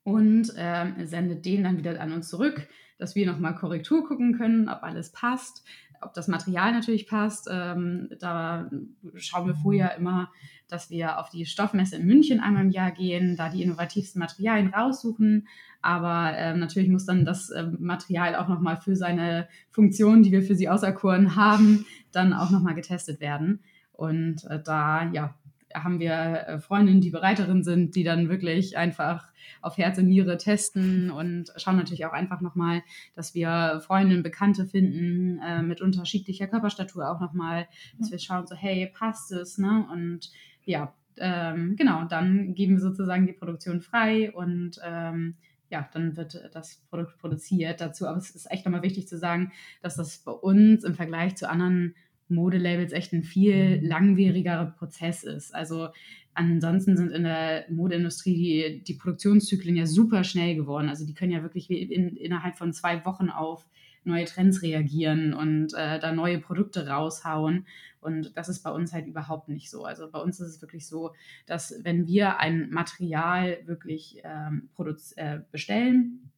[0.04, 4.70] und äh, sendet den dann wieder an uns zurück, dass wir nochmal Korrektur gucken können,
[4.70, 5.64] ob alles passt,
[6.02, 7.48] ob das Material natürlich passt.
[7.52, 8.70] Ähm, da
[9.16, 10.32] schauen wir vorher immer,
[10.68, 14.74] dass wir auf die Stoffmesse in München einmal im Jahr gehen, da die innovativsten Materialien
[14.74, 15.48] raussuchen.
[15.82, 20.44] Aber äh, natürlich muss dann das äh, Material auch nochmal für seine Funktion, die wir
[20.44, 23.62] für sie auserkoren haben, dann auch nochmal getestet werden.
[23.94, 25.36] Und äh, da ja,
[25.74, 29.30] haben wir äh, Freundinnen, die Bereiterin sind, die dann wirklich einfach
[29.62, 32.84] auf Herz und Niere testen und schauen natürlich auch einfach nochmal,
[33.16, 38.56] dass wir Freundinnen, Bekannte finden äh, mit unterschiedlicher Körperstatur auch nochmal, dass wir schauen so,
[38.56, 39.88] hey, passt es, ne?
[39.92, 40.32] Und
[40.66, 45.36] ja, ähm, genau, dann geben wir sozusagen die Produktion frei und ähm,
[45.70, 48.08] ja, dann wird das Produkt produziert dazu.
[48.08, 49.52] Aber es ist echt nochmal wichtig zu sagen,
[49.82, 51.96] dass das bei uns im Vergleich zu anderen
[52.30, 55.54] Modelabels echt ein viel langwierigerer Prozess ist.
[55.54, 55.89] Also
[56.34, 60.89] ansonsten sind in der Modeindustrie die, die Produktionszyklen ja super schnell geworden.
[60.89, 63.68] Also die können ja wirklich in, innerhalb von zwei Wochen auf
[64.04, 67.65] neue Trends reagieren und äh, da neue Produkte raushauen.
[68.02, 69.84] Und das ist bei uns halt überhaupt nicht so.
[69.84, 71.13] Also bei uns ist es wirklich so,
[71.46, 74.70] dass wenn wir ein Material wirklich ähm,
[75.15, 76.32] äh, bestellen,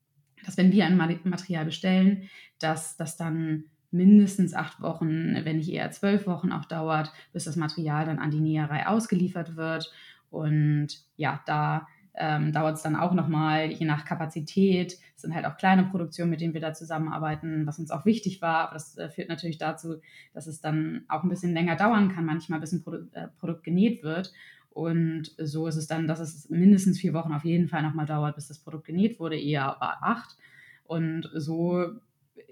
[0.43, 5.91] dass wenn wir ein Material bestellen, dass das dann mindestens acht Wochen, wenn nicht eher
[5.91, 9.91] zwölf Wochen auch dauert, bis das Material dann an die Näherei ausgeliefert wird.
[10.29, 14.97] Und ja, da ähm, dauert es dann auch nochmal, je nach Kapazität.
[15.15, 18.41] Es sind halt auch kleine Produktionen, mit denen wir da zusammenarbeiten, was uns auch wichtig
[18.41, 18.67] war.
[18.67, 19.95] Aber das äh, führt natürlich dazu,
[20.33, 23.63] dass es dann auch ein bisschen länger dauern kann, manchmal bis ein Produ äh, Produkt
[23.63, 24.33] genäht wird.
[24.69, 28.35] Und so ist es dann, dass es mindestens vier Wochen auf jeden Fall nochmal dauert,
[28.35, 30.37] bis das Produkt genäht wurde, eher aber acht.
[30.85, 31.87] Und so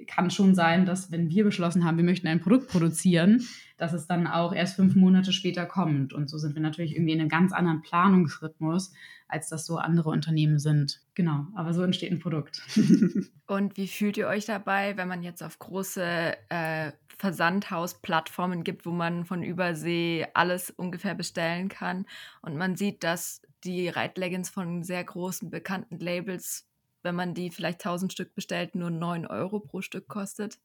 [0.07, 3.45] kann schon sein, dass wenn wir beschlossen haben, wir möchten ein Produkt produzieren,
[3.77, 6.13] dass es dann auch erst fünf Monate später kommt.
[6.13, 8.93] Und so sind wir natürlich irgendwie in einem ganz anderen Planungsrhythmus,
[9.27, 11.01] als das so andere Unternehmen sind.
[11.15, 12.61] Genau, aber so entsteht ein Produkt.
[13.47, 18.91] Und wie fühlt ihr euch dabei, wenn man jetzt auf große äh, Versandhausplattformen gibt, wo
[18.91, 22.05] man von Übersee alles ungefähr bestellen kann
[22.41, 26.68] und man sieht, dass die Reitleggings von sehr großen bekannten Labels
[27.03, 30.59] wenn man die vielleicht 1000 Stück bestellt, nur 9 Euro pro Stück kostet.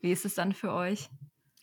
[0.00, 1.08] Wie ist es dann für euch?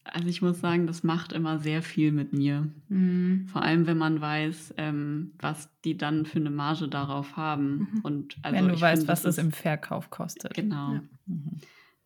[0.03, 2.67] Also ich muss sagen, das macht immer sehr viel mit mir.
[2.87, 3.47] Mhm.
[3.51, 7.89] Vor allem, wenn man weiß, ähm, was die dann für eine Marge darauf haben.
[7.91, 7.99] Mhm.
[8.03, 10.53] Und also wenn du weißt, find, was es im Verkauf kostet.
[10.53, 10.93] Genau.
[10.93, 11.03] Ja.
[11.25, 11.59] Mhm.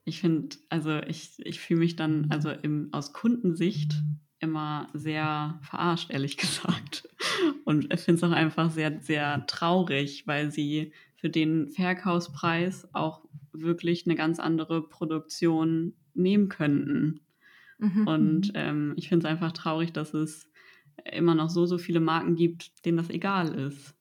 [0.03, 4.01] Ich finde, also ich, ich fühle mich dann also im, aus Kundensicht
[4.39, 7.07] immer sehr verarscht, ehrlich gesagt.
[7.65, 10.91] Und ich finde es auch einfach sehr, sehr traurig, weil sie
[11.21, 17.21] für den Verkaufspreis auch wirklich eine ganz andere Produktion nehmen könnten.
[17.77, 18.07] Mhm.
[18.07, 18.53] Und mhm.
[18.55, 20.49] ähm, ich finde es einfach traurig, dass es
[21.05, 23.95] immer noch so, so viele Marken gibt, denen das egal ist.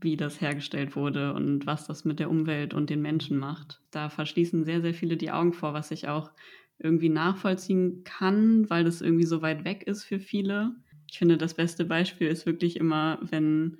[0.00, 3.80] wie das hergestellt wurde und was das mit der Umwelt und den Menschen macht.
[3.90, 6.30] Da verschließen sehr, sehr viele die Augen vor, was ich auch
[6.78, 10.76] irgendwie nachvollziehen kann, weil das irgendwie so weit weg ist für viele.
[11.10, 13.78] Ich finde, das beste Beispiel ist wirklich immer, wenn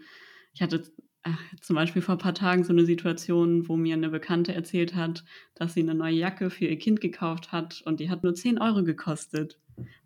[0.54, 0.82] ich hatte
[1.22, 4.94] ach, zum Beispiel vor ein paar Tagen so eine Situation, wo mir eine Bekannte erzählt
[4.94, 8.34] hat, dass sie eine neue Jacke für ihr Kind gekauft hat und die hat nur
[8.34, 9.58] 10 Euro gekostet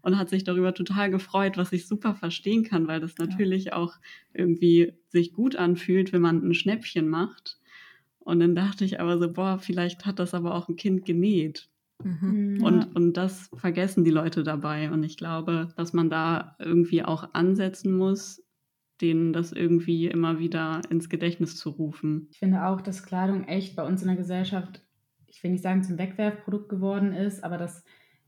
[0.03, 3.75] und hat sich darüber total gefreut, was ich super verstehen kann, weil das natürlich ja.
[3.75, 3.95] auch
[4.35, 7.59] irgendwie sich gut anfühlt, wenn man ein Schnäppchen macht.
[8.19, 11.69] Und dann dachte ich aber so, boah, vielleicht hat das aber auch ein Kind genäht.
[12.03, 12.57] Mhm.
[12.57, 12.65] mhm.
[12.65, 14.91] Und, und das vergessen die Leute dabei.
[14.91, 18.42] Und ich glaube, dass man da irgendwie auch ansetzen muss,
[19.03, 22.29] denen das irgendwie immer wieder ins Gedächtnis zu rufen.
[22.31, 24.81] Ich finde auch, dass Kleidung echt bei uns in der Gesellschaft,
[25.27, 27.85] ich will nicht sagen zum Wegwerfprodukt geworden ist, aber dass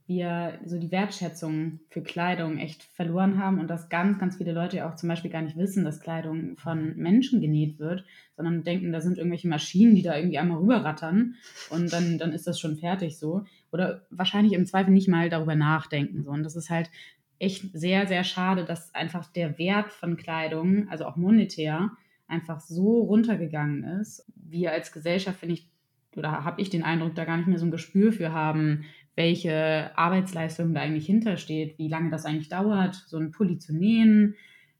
[0.06, 4.86] wir so die Wertschätzung für Kleidung echt verloren haben und dass ganz, ganz viele Leute
[4.86, 8.04] auch zum Beispiel gar nicht wissen, dass Kleidung von Menschen genäht wird,
[8.36, 11.36] sondern denken, da sind irgendwelche Maschinen, die da irgendwie einmal rüberrattern
[11.70, 13.44] und dann, dann ist das schon fertig so.
[13.72, 16.22] Oder wahrscheinlich im Zweifel nicht mal darüber nachdenken.
[16.22, 16.30] So.
[16.30, 16.90] Und das ist halt
[17.38, 21.90] echt sehr, sehr schade, dass einfach der Wert von Kleidung, also auch monetär,
[22.26, 24.26] einfach so runtergegangen ist.
[24.36, 25.68] Wir als Gesellschaft, finde ich,
[26.16, 28.84] oder habe ich den Eindruck, da gar nicht mehr so ein Gespür für haben,
[29.16, 34.34] welche Arbeitsleistung da eigentlich hintersteht, wie lange das eigentlich dauert, so ein Pulli zu nähen,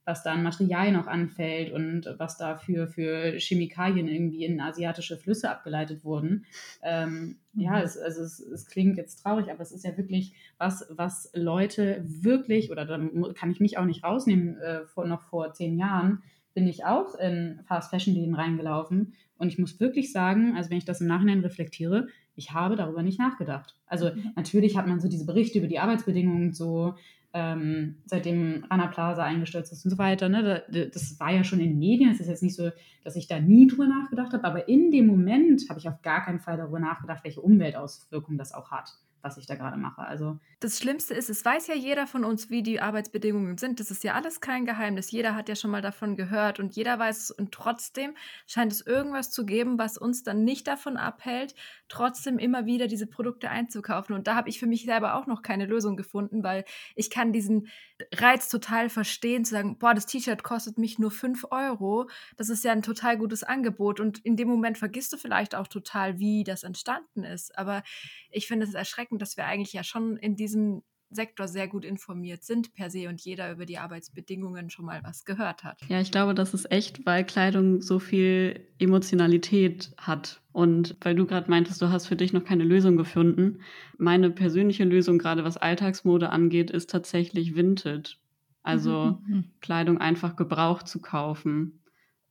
[0.05, 5.49] was da an Material noch anfällt und was dafür für Chemikalien irgendwie in asiatische Flüsse
[5.49, 6.45] abgeleitet wurden.
[6.83, 7.61] Ähm, mhm.
[7.61, 11.31] Ja, es, also es, es, klingt jetzt traurig, aber es ist ja wirklich was, was
[11.33, 12.99] Leute wirklich, oder da
[13.33, 16.21] kann ich mich auch nicht rausnehmen, äh, vor, noch vor zehn Jahren
[16.53, 20.77] bin ich auch in Fast Fashion Läden reingelaufen und ich muss wirklich sagen, also wenn
[20.77, 23.75] ich das im Nachhinein reflektiere, ich habe darüber nicht nachgedacht.
[23.87, 24.31] Also mhm.
[24.35, 26.95] natürlich hat man so diese Berichte über die Arbeitsbedingungen so,
[27.35, 30.29] ähm, seitdem Rana Plaza eingestürzt ist und so weiter.
[30.29, 30.63] Ne?
[30.93, 32.09] Das war ja schon in den Medien.
[32.09, 32.71] Es ist jetzt nicht so,
[33.03, 36.23] dass ich da nie drüber nachgedacht habe, aber in dem Moment habe ich auf gar
[36.23, 38.93] keinen Fall darüber nachgedacht, welche Umweltauswirkungen das auch hat
[39.25, 40.03] was ich da gerade mache.
[40.03, 43.79] Also das Schlimmste ist, es weiß ja jeder von uns, wie die Arbeitsbedingungen sind.
[43.79, 45.09] Das ist ja alles kein Geheimnis.
[45.09, 47.31] Jeder hat ja schon mal davon gehört und jeder weiß es.
[47.31, 48.13] Und trotzdem
[48.45, 51.55] scheint es irgendwas zu geben, was uns dann nicht davon abhält,
[51.89, 54.15] trotzdem immer wieder diese Produkte einzukaufen.
[54.15, 57.33] Und da habe ich für mich selber auch noch keine Lösung gefunden, weil ich kann
[57.33, 57.67] diesen
[58.13, 62.09] Reiz total verstehen, zu sagen, boah, das T-Shirt kostet mich nur 5 Euro.
[62.35, 63.99] Das ist ja ein total gutes Angebot.
[63.99, 67.57] Und in dem Moment vergisst du vielleicht auch total, wie das entstanden ist.
[67.57, 67.83] Aber
[68.31, 70.83] ich finde es erschreckend, dass wir eigentlich ja schon in diesem
[71.15, 75.25] Sektor sehr gut informiert sind per se und jeder über die Arbeitsbedingungen schon mal was
[75.25, 75.79] gehört hat.
[75.87, 80.41] Ja, ich glaube, das ist echt, weil Kleidung so viel Emotionalität hat.
[80.51, 83.59] Und weil du gerade meintest, du hast für dich noch keine Lösung gefunden.
[83.97, 88.17] Meine persönliche Lösung, gerade was Alltagsmode angeht, ist tatsächlich Vintage.
[88.63, 89.35] Also mhm.
[89.35, 89.43] mhm.
[89.61, 91.81] Kleidung einfach gebraucht zu kaufen.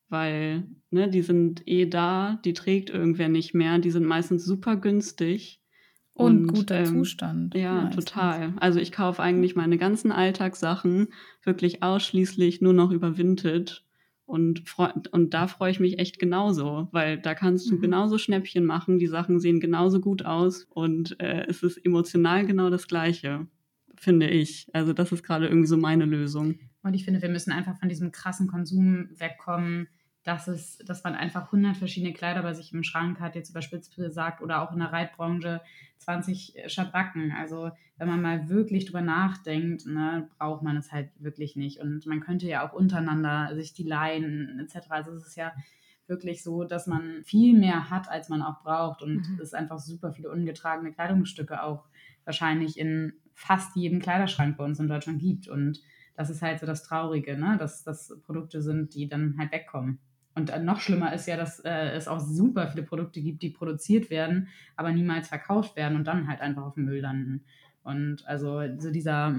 [0.08, 4.76] Weil, ne, die sind eh da, die trägt irgendwer nicht mehr, die sind meistens super
[4.76, 5.60] günstig
[6.14, 7.54] und, und guter ähm, Zustand.
[7.54, 8.04] Ja, meistens.
[8.04, 8.52] total.
[8.56, 11.08] Also ich kaufe eigentlich meine ganzen Alltagssachen
[11.42, 13.82] wirklich ausschließlich nur noch über Vintage.
[14.26, 14.62] Und,
[15.12, 17.80] und da freue ich mich echt genauso, weil da kannst du mhm.
[17.82, 22.70] genauso Schnäppchen machen, die Sachen sehen genauso gut aus und äh, es ist emotional genau
[22.70, 23.46] das Gleiche,
[23.96, 24.70] finde ich.
[24.72, 26.58] Also das ist gerade irgendwie so meine Lösung.
[26.82, 29.88] Und ich finde, wir müssen einfach von diesem krassen Konsum wegkommen,
[30.24, 33.94] dass, es, dass man einfach 100 verschiedene Kleider bei sich im Schrank hat, jetzt überspitzt
[33.94, 35.60] gesagt, oder auch in der Reitbranche
[35.98, 37.32] 20 Schabracken.
[37.32, 41.78] Also wenn man mal wirklich drüber nachdenkt, ne, braucht man es halt wirklich nicht.
[41.80, 44.86] Und man könnte ja auch untereinander sich die leihen etc.
[44.90, 45.52] Also es ist ja
[46.06, 49.02] wirklich so, dass man viel mehr hat, als man auch braucht.
[49.02, 49.38] Und mhm.
[49.40, 51.84] es einfach super viele ungetragene Kleidungsstücke auch
[52.24, 55.48] wahrscheinlich in fast jedem Kleiderschrank bei uns in Deutschland gibt.
[55.48, 55.80] Und
[56.16, 57.56] das ist halt so das Traurige, ne?
[57.58, 59.98] dass das Produkte sind, die dann halt wegkommen.
[60.34, 64.10] Und noch schlimmer ist ja, dass äh, es auch super viele Produkte gibt, die produziert
[64.10, 67.44] werden, aber niemals verkauft werden und dann halt einfach auf dem Müll landen.
[67.84, 69.34] Und also so dieser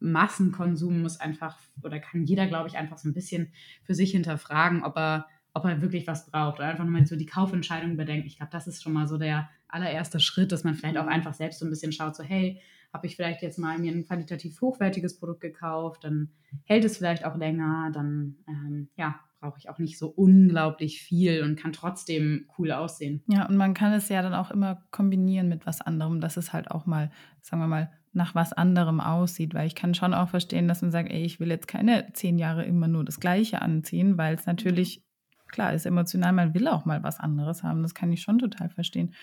[0.00, 4.84] Massenkonsum muss einfach oder kann jeder, glaube ich, einfach so ein bisschen für sich hinterfragen,
[4.84, 8.26] ob er, ob er wirklich was braucht oder einfach nochmal so die Kaufentscheidung bedenkt.
[8.26, 11.34] Ich glaube, das ist schon mal so der allererste Schritt, dass man vielleicht auch einfach
[11.34, 14.60] selbst so ein bisschen schaut, so hey, habe ich vielleicht jetzt mal mir ein qualitativ
[14.62, 16.30] hochwertiges Produkt gekauft, dann
[16.64, 21.42] hält es vielleicht auch länger, dann ähm, ja, brauche ich auch nicht so unglaublich viel
[21.42, 23.22] und kann trotzdem cool aussehen.
[23.28, 26.52] Ja, und man kann es ja dann auch immer kombinieren mit was anderem, dass es
[26.52, 30.28] halt auch mal, sagen wir mal, nach was anderem aussieht, weil ich kann schon auch
[30.28, 33.62] verstehen, dass man sagt, ey, ich will jetzt keine zehn Jahre immer nur das Gleiche
[33.62, 35.04] anziehen, weil es natürlich,
[35.48, 38.70] klar, ist emotional, man will auch mal was anderes haben, das kann ich schon total
[38.70, 39.14] verstehen.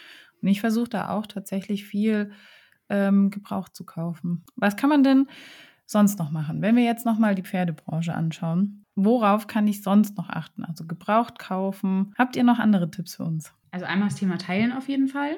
[0.41, 2.31] Und ich versuche da auch tatsächlich viel
[2.89, 4.45] ähm, Gebrauch zu kaufen.
[4.55, 5.27] Was kann man denn
[5.85, 6.61] sonst noch machen?
[6.61, 10.63] Wenn wir jetzt nochmal die Pferdebranche anschauen, worauf kann ich sonst noch achten?
[10.63, 12.13] Also gebraucht kaufen.
[12.17, 13.53] Habt ihr noch andere Tipps für uns?
[13.71, 15.37] Also einmal das Thema Teilen auf jeden Fall.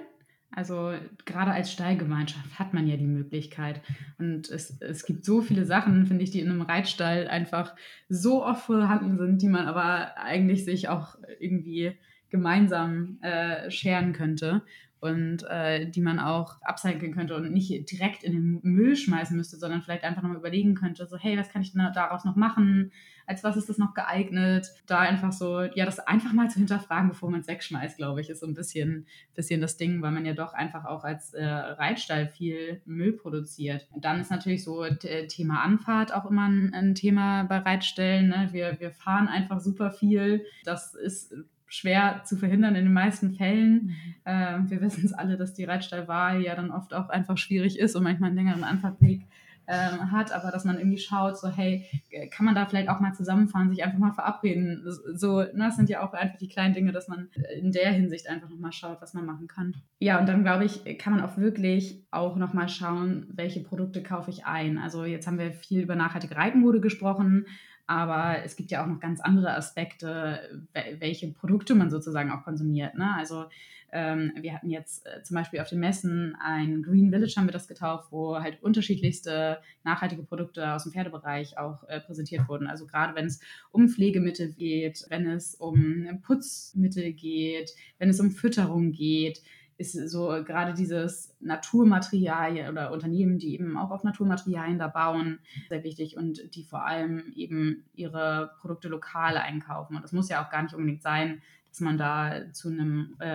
[0.52, 0.93] Also
[1.26, 3.82] gerade als Stallgemeinschaft hat man ja die Möglichkeit.
[4.17, 7.76] Und es, es gibt so viele Sachen, finde ich, die in einem Reitstall einfach
[8.10, 11.98] so oft vorhanden sind, die man aber eigentlich sich auch irgendwie
[12.30, 14.63] gemeinsam äh, scheren könnte
[14.99, 19.57] und äh, die man auch upcyclen könnte und nicht direkt in den Müll schmeißen müsste,
[19.57, 22.91] sondern vielleicht einfach nochmal überlegen könnte, so hey, was kann ich denn daraus noch machen?
[23.27, 24.67] Als was ist das noch geeignet?
[24.88, 28.29] Da einfach so, ja, das einfach mal zu hinterfragen, bevor man es wegschmeißt, glaube ich,
[28.29, 29.05] ist so ein bisschen,
[29.36, 33.88] bisschen das Ding, weil man ja doch einfach auch als äh, Reitstall viel Müll produziert.
[33.91, 34.86] Und dann ist natürlich so
[35.27, 38.29] Thema Anfahrt auch immer ein, ein Thema bei Reitstellen.
[38.29, 38.49] Ne?
[38.51, 40.45] Wir, wir fahren einfach super viel.
[40.63, 41.33] Das ist
[41.67, 43.95] schwer zu verhindern in den meisten Fällen.
[44.23, 47.95] Äh, wir wissen es alle, dass die Reitstallwahl ja dann oft auch einfach schwierig ist
[47.95, 49.27] und manchmal einen längeren Anfahrtweg
[49.67, 51.86] äh, hat, aber dass man irgendwie schaut, so hey,
[52.32, 54.82] kann man da vielleicht auch mal zusammenfahren, sich einfach mal verabreden.
[54.86, 58.30] So, ne, das sind ja auch einfach die kleinen Dinge, dass man in der Hinsicht
[58.30, 59.75] einfach nochmal schaut, was man machen kann.
[59.99, 64.32] Ja, und dann glaube ich, kann man auch wirklich auch nochmal schauen, welche Produkte kaufe
[64.32, 64.77] ich ein.
[64.77, 67.45] Also jetzt haben wir viel über nachhaltige Reitenmode gesprochen,
[67.88, 70.67] aber es gibt ja auch noch ganz andere Aspekte,
[71.00, 72.95] welche Produkte man sozusagen auch konsumiert.
[72.95, 73.15] Ne?
[73.15, 73.45] Also
[73.93, 77.54] ähm, wir hatten jetzt äh, zum Beispiel auf den Messen ein Green Village, haben wir
[77.54, 82.67] das getauft, wo halt unterschiedlichste nachhaltige Produkte aus dem Pferdebereich auch äh, präsentiert wurden.
[82.67, 83.39] Also gerade wenn es
[83.71, 89.41] um Pflegemittel geht, wenn es um Putzmittel geht, wenn es um Fütterung geht,
[89.77, 95.83] ist so gerade dieses Naturmaterialien oder Unternehmen, die eben auch auf Naturmaterialien da bauen, sehr
[95.83, 99.95] wichtig und die vor allem eben ihre Produkte lokal einkaufen.
[99.95, 103.27] Und das muss ja auch gar nicht unbedingt sein, dass man da zu einem, äh,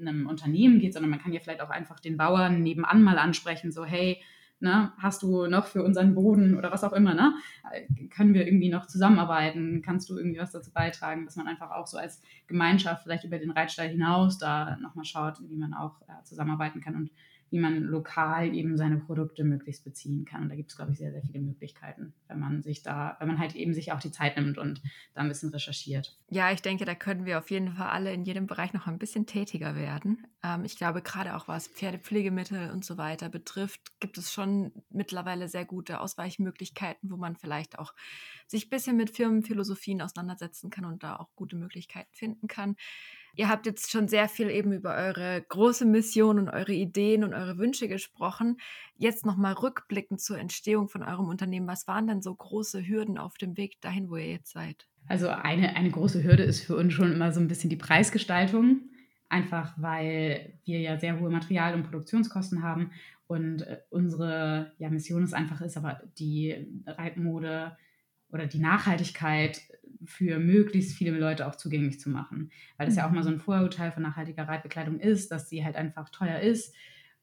[0.00, 3.72] einem Unternehmen geht, sondern man kann ja vielleicht auch einfach den Bauern nebenan mal ansprechen,
[3.72, 4.22] so hey,
[4.60, 4.92] Ne?
[4.98, 7.34] Hast du noch für unseren Boden oder was auch immer, ne?
[8.10, 9.82] Können wir irgendwie noch zusammenarbeiten?
[9.82, 13.38] Kannst du irgendwie was dazu beitragen, dass man einfach auch so als Gemeinschaft vielleicht über
[13.38, 17.10] den Reitstall hinaus da nochmal schaut, wie man auch äh, zusammenarbeiten kann und
[17.50, 20.42] wie man lokal eben seine Produkte möglichst beziehen kann.
[20.42, 23.28] Und da gibt es, glaube ich, sehr, sehr viele Möglichkeiten, wenn man sich da, wenn
[23.28, 24.82] man halt eben sich auch die Zeit nimmt und
[25.14, 26.18] da ein bisschen recherchiert.
[26.28, 28.98] Ja, ich denke, da können wir auf jeden Fall alle in jedem Bereich noch ein
[28.98, 30.26] bisschen tätiger werden.
[30.42, 35.48] Ähm, ich glaube, gerade auch was Pferdepflegemittel und so weiter betrifft, gibt es schon mittlerweile
[35.48, 37.94] sehr gute Ausweichmöglichkeiten, wo man vielleicht auch
[38.46, 42.76] sich ein bisschen mit Firmenphilosophien auseinandersetzen kann und da auch gute Möglichkeiten finden kann.
[43.38, 47.34] Ihr habt jetzt schon sehr viel eben über eure große Mission und eure Ideen und
[47.34, 48.56] eure Wünsche gesprochen.
[48.96, 51.68] Jetzt nochmal rückblickend zur Entstehung von eurem Unternehmen.
[51.68, 54.88] Was waren denn so große Hürden auf dem Weg dahin, wo ihr jetzt seid?
[55.06, 58.80] Also eine, eine große Hürde ist für uns schon immer so ein bisschen die Preisgestaltung.
[59.28, 62.90] Einfach weil wir ja sehr hohe Material- und Produktionskosten haben.
[63.28, 67.76] Und äh, unsere ja, Mission ist einfach, ist aber die Reitmode
[68.32, 69.60] oder die Nachhaltigkeit
[70.04, 72.50] für möglichst viele Leute auch zugänglich zu machen.
[72.76, 75.76] Weil das ja auch mal so ein Vorurteil von nachhaltiger Reitbekleidung ist, dass sie halt
[75.76, 76.74] einfach teuer ist.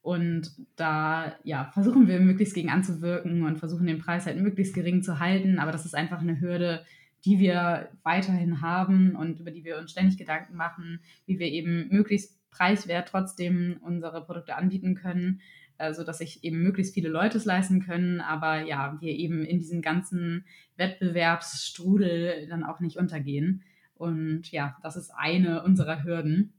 [0.01, 5.01] Und da ja, versuchen wir möglichst gegen anzuwirken und versuchen den Preis halt möglichst gering
[5.01, 5.57] zu halten.
[5.57, 6.85] Aber das ist einfach eine Hürde,
[7.25, 11.87] die wir weiterhin haben und über die wir uns ständig Gedanken machen, wie wir eben
[11.89, 15.41] möglichst preiswert trotzdem unsere Produkte anbieten können
[15.77, 19.59] also dass sich eben möglichst viele Leute es leisten können, aber ja, wir eben in
[19.59, 20.45] diesem ganzen
[20.77, 23.63] Wettbewerbsstrudel dann auch nicht untergehen.
[23.95, 26.53] Und ja, das ist eine unserer Hürden.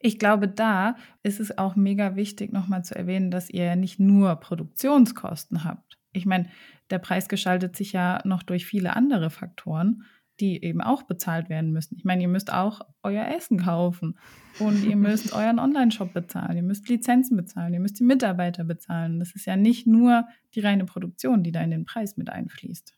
[0.00, 4.36] Ich glaube, da ist es auch mega wichtig, nochmal zu erwähnen, dass ihr nicht nur
[4.36, 5.98] Produktionskosten habt.
[6.12, 6.48] Ich meine,
[6.90, 10.04] der Preis gestaltet sich ja noch durch viele andere Faktoren
[10.40, 11.96] die eben auch bezahlt werden müssen.
[11.96, 14.18] Ich meine, ihr müsst auch euer Essen kaufen
[14.58, 19.18] und ihr müsst euren Online-Shop bezahlen, ihr müsst Lizenzen bezahlen, ihr müsst die Mitarbeiter bezahlen.
[19.18, 22.97] Das ist ja nicht nur die reine Produktion, die da in den Preis mit einfließt.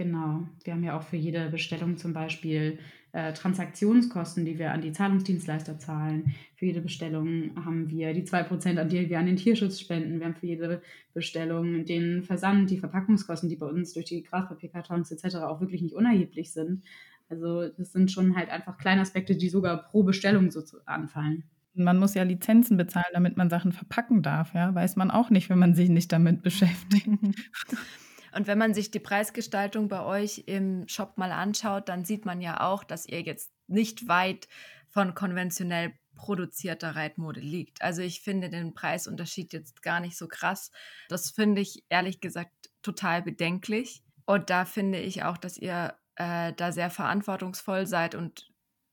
[0.00, 0.48] Genau.
[0.64, 2.78] Wir haben ja auch für jede Bestellung zum Beispiel
[3.12, 6.34] äh, Transaktionskosten, die wir an die Zahlungsdienstleister zahlen.
[6.56, 10.18] Für jede Bestellung haben wir die 2%, an die wir an den Tierschutz spenden.
[10.18, 10.80] Wir haben für jede
[11.12, 15.36] Bestellung den Versand, die Verpackungskosten, die bei uns durch die Graspapierkartons etc.
[15.36, 16.82] auch wirklich nicht unerheblich sind.
[17.28, 21.44] Also das sind schon halt einfach kleine Aspekte, die sogar pro Bestellung so anfallen.
[21.74, 24.74] Man muss ja Lizenzen bezahlen, damit man Sachen verpacken darf, ja.
[24.74, 27.06] Weiß man auch nicht, wenn man sich nicht damit beschäftigt.
[28.32, 32.40] Und wenn man sich die Preisgestaltung bei euch im Shop mal anschaut, dann sieht man
[32.40, 34.48] ja auch, dass ihr jetzt nicht weit
[34.88, 37.80] von konventionell produzierter Reitmode liegt.
[37.82, 40.70] Also ich finde den Preisunterschied jetzt gar nicht so krass.
[41.08, 42.52] Das finde ich ehrlich gesagt
[42.82, 44.02] total bedenklich.
[44.26, 48.49] Und da finde ich auch, dass ihr äh, da sehr verantwortungsvoll seid und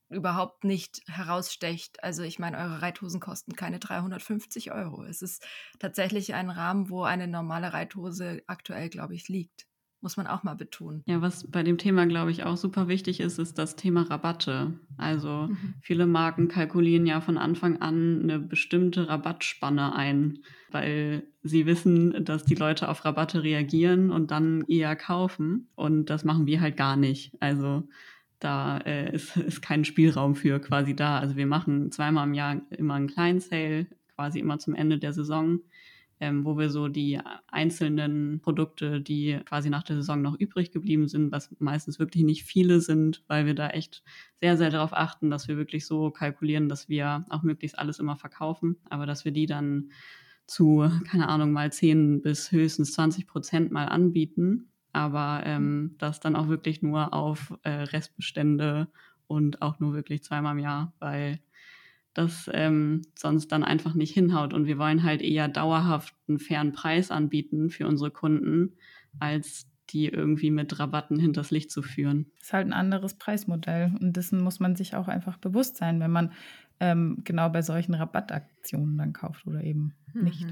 [0.10, 2.04] überhaupt nicht herausstecht.
[2.04, 5.04] Also ich meine, eure Reithosen kosten keine 350 Euro.
[5.04, 5.46] Es ist
[5.80, 9.68] tatsächlich ein Rahmen, wo eine normale Reithose aktuell, glaube ich, liegt.
[10.00, 11.02] Muss man auch mal betonen.
[11.08, 14.80] Ja, was bei dem Thema, glaube ich, auch super wichtig ist, ist das Thema Rabatte.
[14.96, 15.74] Also mhm.
[15.82, 22.46] viele Marken kalkulieren ja von Anfang an eine bestimmte Rabattspanne ein, weil sie wissen, dass
[22.46, 25.68] die Leute auf Rabatte reagieren und dann eher kaufen.
[25.74, 27.36] Und das machen wir halt gar nicht.
[27.40, 27.90] Also
[28.40, 31.20] da äh, ist, ist kein Spielraum für quasi da.
[31.20, 35.14] Also wir machen zweimal im Jahr immer einen kleinen Sale, quasi immer zum Ende der
[35.14, 35.60] Saison
[36.20, 41.08] ähm, wo wir so die einzelnen Produkte, die quasi nach der Saison noch übrig geblieben
[41.08, 44.04] sind, was meistens wirklich nicht viele sind, weil wir da echt
[44.42, 48.16] sehr, sehr darauf achten, dass wir wirklich so kalkulieren, dass wir auch möglichst alles immer
[48.16, 49.92] verkaufen, aber dass wir die dann
[50.48, 56.36] zu, keine Ahnung, mal 10 bis höchstens 20 Prozent mal anbieten, aber ähm, das dann
[56.36, 58.88] auch wirklich nur auf äh, Restbestände
[59.28, 61.40] und auch nur wirklich zweimal im Jahr, weil
[62.14, 64.54] das ähm, sonst dann einfach nicht hinhaut.
[64.54, 68.74] Und wir wollen halt eher dauerhaft einen fairen Preis anbieten für unsere Kunden,
[69.20, 72.26] als die irgendwie mit Rabatten hinters Licht zu führen.
[72.38, 76.00] Das ist halt ein anderes Preismodell und dessen muss man sich auch einfach bewusst sein,
[76.00, 76.34] wenn man
[76.80, 80.24] ähm, genau bei solchen Rabattaktionen dann kauft oder eben mhm.
[80.24, 80.48] nicht.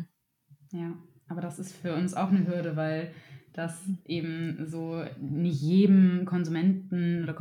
[0.72, 0.94] Ja,
[1.28, 3.12] aber das ist für uns auch eine Hürde, weil
[3.54, 7.36] das eben so nicht jedem Konsumenten oder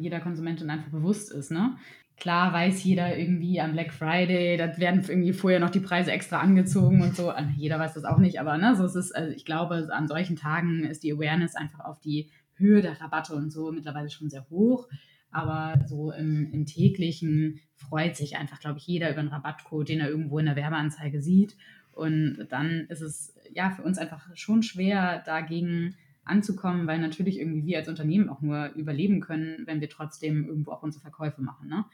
[0.00, 1.52] jeder Konsumentin einfach bewusst ist.
[1.52, 1.76] Ne?
[2.16, 6.40] Klar weiß jeder irgendwie am Black Friday, da werden irgendwie vorher noch die Preise extra
[6.40, 7.32] angezogen und so.
[7.56, 10.36] Jeder weiß das auch nicht, aber ne, so ist es, also ich glaube, an solchen
[10.36, 14.48] Tagen ist die Awareness einfach auf die Höhe der Rabatte und so mittlerweile schon sehr
[14.50, 14.88] hoch.
[15.32, 20.00] Aber so im, im täglichen freut sich einfach, glaube ich, jeder über einen Rabattcode, den
[20.00, 21.56] er irgendwo in der Werbeanzeige sieht.
[21.92, 27.66] Und dann ist es ja für uns einfach schon schwer, dagegen anzukommen, weil natürlich irgendwie
[27.66, 31.68] wir als Unternehmen auch nur überleben können, wenn wir trotzdem irgendwo auch unsere Verkäufe machen.
[31.68, 31.84] Ne?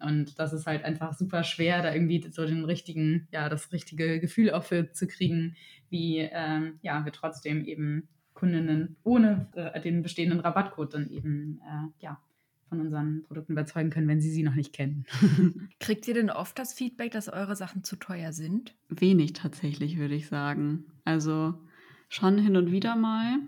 [0.00, 4.20] Und das ist halt einfach super schwer, da irgendwie so den richtigen, ja, das richtige
[4.20, 5.56] Gefühl auch für zu kriegen,
[5.90, 12.04] wie ähm, ja, wir trotzdem eben Kundinnen ohne äh, den bestehenden Rabattcode dann eben äh,
[12.04, 12.20] ja,
[12.72, 15.04] von unseren Produkten überzeugen können, wenn sie sie noch nicht kennen.
[15.78, 18.74] Kriegt ihr denn oft das Feedback, dass eure Sachen zu teuer sind?
[18.88, 20.86] Wenig tatsächlich, würde ich sagen.
[21.04, 21.52] Also
[22.08, 23.40] schon hin und wieder mal.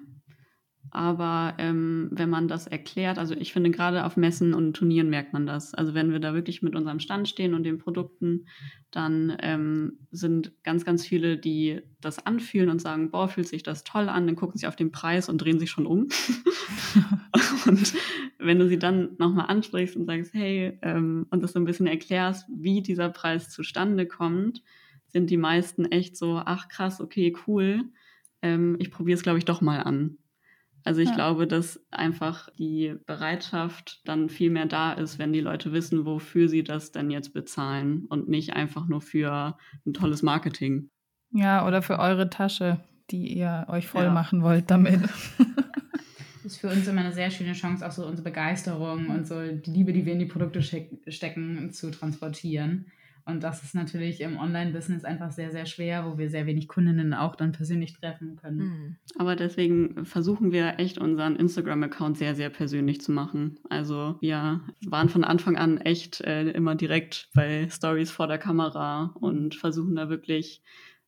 [0.94, 5.32] Aber ähm, wenn man das erklärt, also ich finde gerade auf Messen und Turnieren merkt
[5.32, 5.74] man das.
[5.74, 8.46] Also wenn wir da wirklich mit unserem Stand stehen und den Produkten,
[8.92, 13.82] dann ähm, sind ganz, ganz viele, die das anfühlen und sagen, boah, fühlt sich das
[13.82, 16.02] toll an, dann gucken sie auf den Preis und drehen sich schon um.
[17.66, 17.92] und
[18.38, 21.88] wenn du sie dann nochmal ansprichst und sagst, hey, ähm, und das so ein bisschen
[21.88, 24.62] erklärst, wie dieser Preis zustande kommt,
[25.08, 27.82] sind die meisten echt so, ach krass, okay, cool.
[28.42, 30.18] Ähm, ich probiere es, glaube ich, doch mal an.
[30.84, 31.14] Also ich ja.
[31.14, 36.48] glaube, dass einfach die Bereitschaft dann viel mehr da ist, wenn die Leute wissen, wofür
[36.48, 39.56] sie das denn jetzt bezahlen und nicht einfach nur für
[39.86, 40.90] ein tolles Marketing.
[41.32, 42.80] Ja, oder für eure Tasche,
[43.10, 44.12] die ihr euch voll ja.
[44.12, 45.00] machen wollt damit.
[45.00, 49.40] Das ist für uns immer eine sehr schöne Chance, auch so unsere Begeisterung und so
[49.40, 52.92] die Liebe, die wir in die Produkte stecken, zu transportieren.
[53.26, 57.14] Und das ist natürlich im Online-Business einfach sehr, sehr schwer, wo wir sehr wenig Kundinnen
[57.14, 58.58] auch dann persönlich treffen können.
[58.58, 58.96] Mhm.
[59.16, 63.58] Aber deswegen versuchen wir echt unseren Instagram-Account sehr, sehr persönlich zu machen.
[63.70, 69.14] Also wir waren von Anfang an echt äh, immer direkt bei Stories vor der Kamera
[69.14, 70.62] und versuchen da wirklich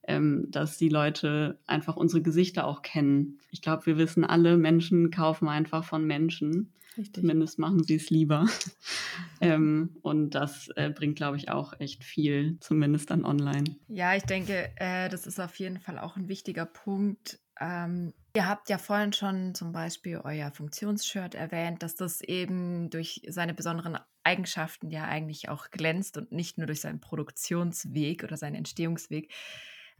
[0.07, 3.39] ähm, dass die Leute einfach unsere Gesichter auch kennen.
[3.51, 6.73] Ich glaube, wir wissen alle, Menschen kaufen einfach von Menschen.
[6.97, 7.23] Richtig.
[7.23, 8.47] Zumindest machen sie es lieber.
[9.41, 13.65] ähm, und das äh, bringt, glaube ich, auch echt viel, zumindest dann online.
[13.89, 17.39] Ja, ich denke, äh, das ist auf jeden Fall auch ein wichtiger Punkt.
[17.61, 23.23] Ähm, ihr habt ja vorhin schon zum Beispiel euer Funktionsshirt erwähnt, dass das eben durch
[23.29, 28.57] seine besonderen Eigenschaften ja eigentlich auch glänzt und nicht nur durch seinen Produktionsweg oder seinen
[28.57, 29.33] Entstehungsweg.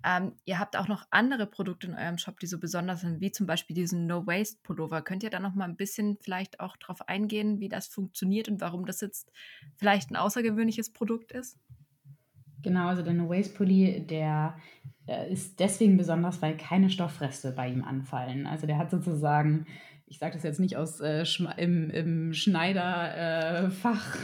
[0.05, 3.33] Ähm, ihr habt auch noch andere Produkte in eurem Shop, die so besonders sind, wie
[3.33, 5.03] zum Beispiel diesen No-Waste-Pullover.
[5.03, 8.61] Könnt ihr da noch mal ein bisschen vielleicht auch drauf eingehen, wie das funktioniert und
[8.61, 9.33] warum das jetzt
[9.77, 11.59] vielleicht ein außergewöhnliches Produkt ist?
[12.63, 14.59] Genau, also der No-Waste-Pulli, der
[15.07, 18.47] äh, ist deswegen besonders, weil keine Stoffreste bei ihm anfallen.
[18.47, 19.67] Also der hat sozusagen
[20.09, 21.25] ich sage das jetzt nicht aus äh,
[21.57, 24.17] im, im Schneiderfach,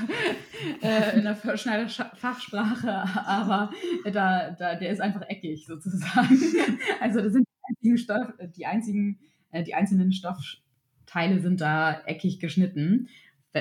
[0.81, 2.91] äh, äh, in der Schneiderfachsprache,
[3.27, 3.71] aber
[4.05, 6.39] da, da, der ist einfach eckig sozusagen.
[7.01, 9.19] Also das sind die einzigen, Stoff, die, einzigen
[9.51, 13.09] äh, die einzelnen Stoffteile sind da eckig geschnitten,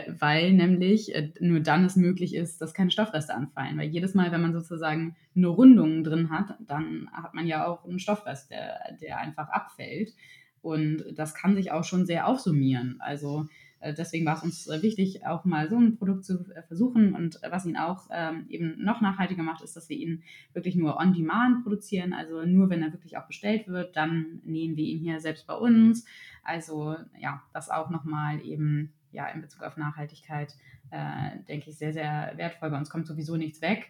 [0.07, 3.79] weil nämlich äh, nur dann es möglich ist, dass keine Stoffreste anfallen.
[3.79, 7.83] Weil jedes Mal, wenn man sozusagen nur Rundungen drin hat, dann hat man ja auch
[7.83, 10.13] einen Stoffrest, der, der einfach abfällt.
[10.61, 12.97] Und das kann sich auch schon sehr aufsummieren.
[12.99, 13.47] Also
[13.81, 17.13] äh, deswegen war es uns äh, wichtig, auch mal so ein Produkt zu äh, versuchen.
[17.13, 20.97] Und was ihn auch ähm, eben noch nachhaltiger macht, ist, dass wir ihn wirklich nur
[20.97, 22.13] on demand produzieren.
[22.13, 25.55] Also nur, wenn er wirklich auch bestellt wird, dann nähen wir ihn hier selbst bei
[25.55, 26.05] uns.
[26.43, 30.55] Also ja, das auch nochmal eben ja in Bezug auf Nachhaltigkeit,
[30.91, 32.69] äh, denke ich, sehr, sehr wertvoll.
[32.69, 33.89] Bei uns kommt sowieso nichts weg.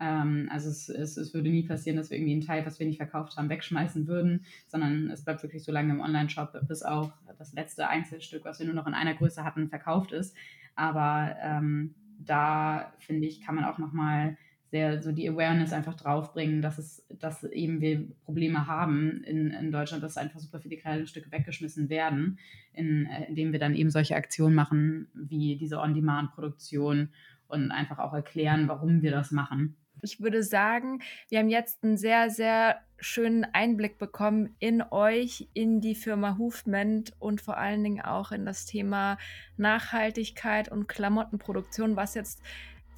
[0.00, 2.86] Ähm, also es, es, es, würde nie passieren, dass wir irgendwie einen Teil, was wir
[2.86, 7.12] nicht verkauft haben, wegschmeißen würden, sondern es bleibt wirklich so lange im Online-Shop, bis auch
[7.38, 10.34] das letzte Einzelstück, was wir nur noch in einer Größe hatten, verkauft ist.
[10.74, 14.36] Aber ähm, da finde ich, kann man auch nochmal
[14.70, 19.72] sehr so die Awareness einfach draufbringen, dass es, dass eben wir Probleme haben in, in
[19.72, 22.38] Deutschland, dass einfach super viele Kleidungsstücke weggeschmissen werden,
[22.72, 27.08] in, äh, indem wir dann eben solche Aktionen machen wie diese On-Demand-Produktion
[27.48, 29.76] und einfach auch erklären, warum wir das machen.
[30.02, 35.80] Ich würde sagen, wir haben jetzt einen sehr, sehr schönen Einblick bekommen in euch, in
[35.80, 39.18] die Firma Movement und vor allen Dingen auch in das Thema
[39.56, 42.42] Nachhaltigkeit und Klamottenproduktion, was jetzt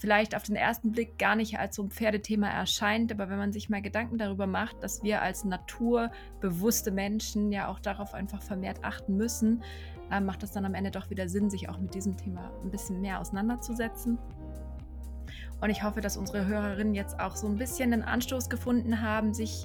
[0.03, 3.53] vielleicht auf den ersten Blick gar nicht als so ein Pferdethema erscheint, aber wenn man
[3.53, 8.83] sich mal Gedanken darüber macht, dass wir als naturbewusste Menschen ja auch darauf einfach vermehrt
[8.83, 9.63] achten müssen,
[10.11, 12.71] äh, macht es dann am Ende doch wieder Sinn, sich auch mit diesem Thema ein
[12.71, 14.19] bisschen mehr auseinanderzusetzen.
[15.63, 19.33] Und ich hoffe, dass unsere Hörerinnen jetzt auch so ein bisschen den Anstoß gefunden haben,
[19.33, 19.65] sich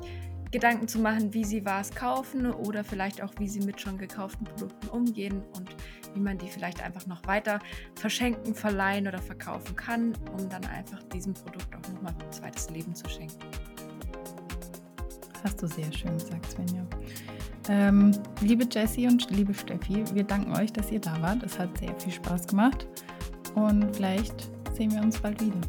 [0.52, 4.46] Gedanken zu machen, wie sie was kaufen oder vielleicht auch, wie sie mit schon gekauften
[4.46, 5.76] Produkten umgehen und
[6.14, 7.60] wie man die vielleicht einfach noch weiter
[7.96, 12.94] verschenken, verleihen oder verkaufen kann, um dann einfach diesem Produkt auch nochmal ein zweites Leben
[12.94, 13.40] zu schenken.
[15.44, 16.86] Hast du sehr schön gesagt, Svenja.
[17.70, 21.42] Ähm, liebe Jessie und liebe Steffi, wir danken euch, dass ihr da wart.
[21.42, 22.88] Es hat sehr viel Spaß gemacht
[23.56, 25.60] und vielleicht sehen wir uns bald wieder.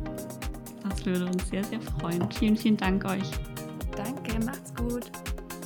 [0.82, 2.30] Das würde uns sehr, sehr freuen.
[2.30, 3.30] Vielen, vielen Dank euch.
[3.96, 5.10] Danke, macht's gut.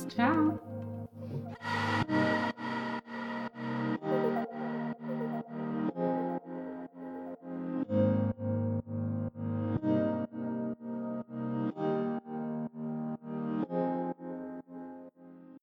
[0.09, 0.59] Ciao.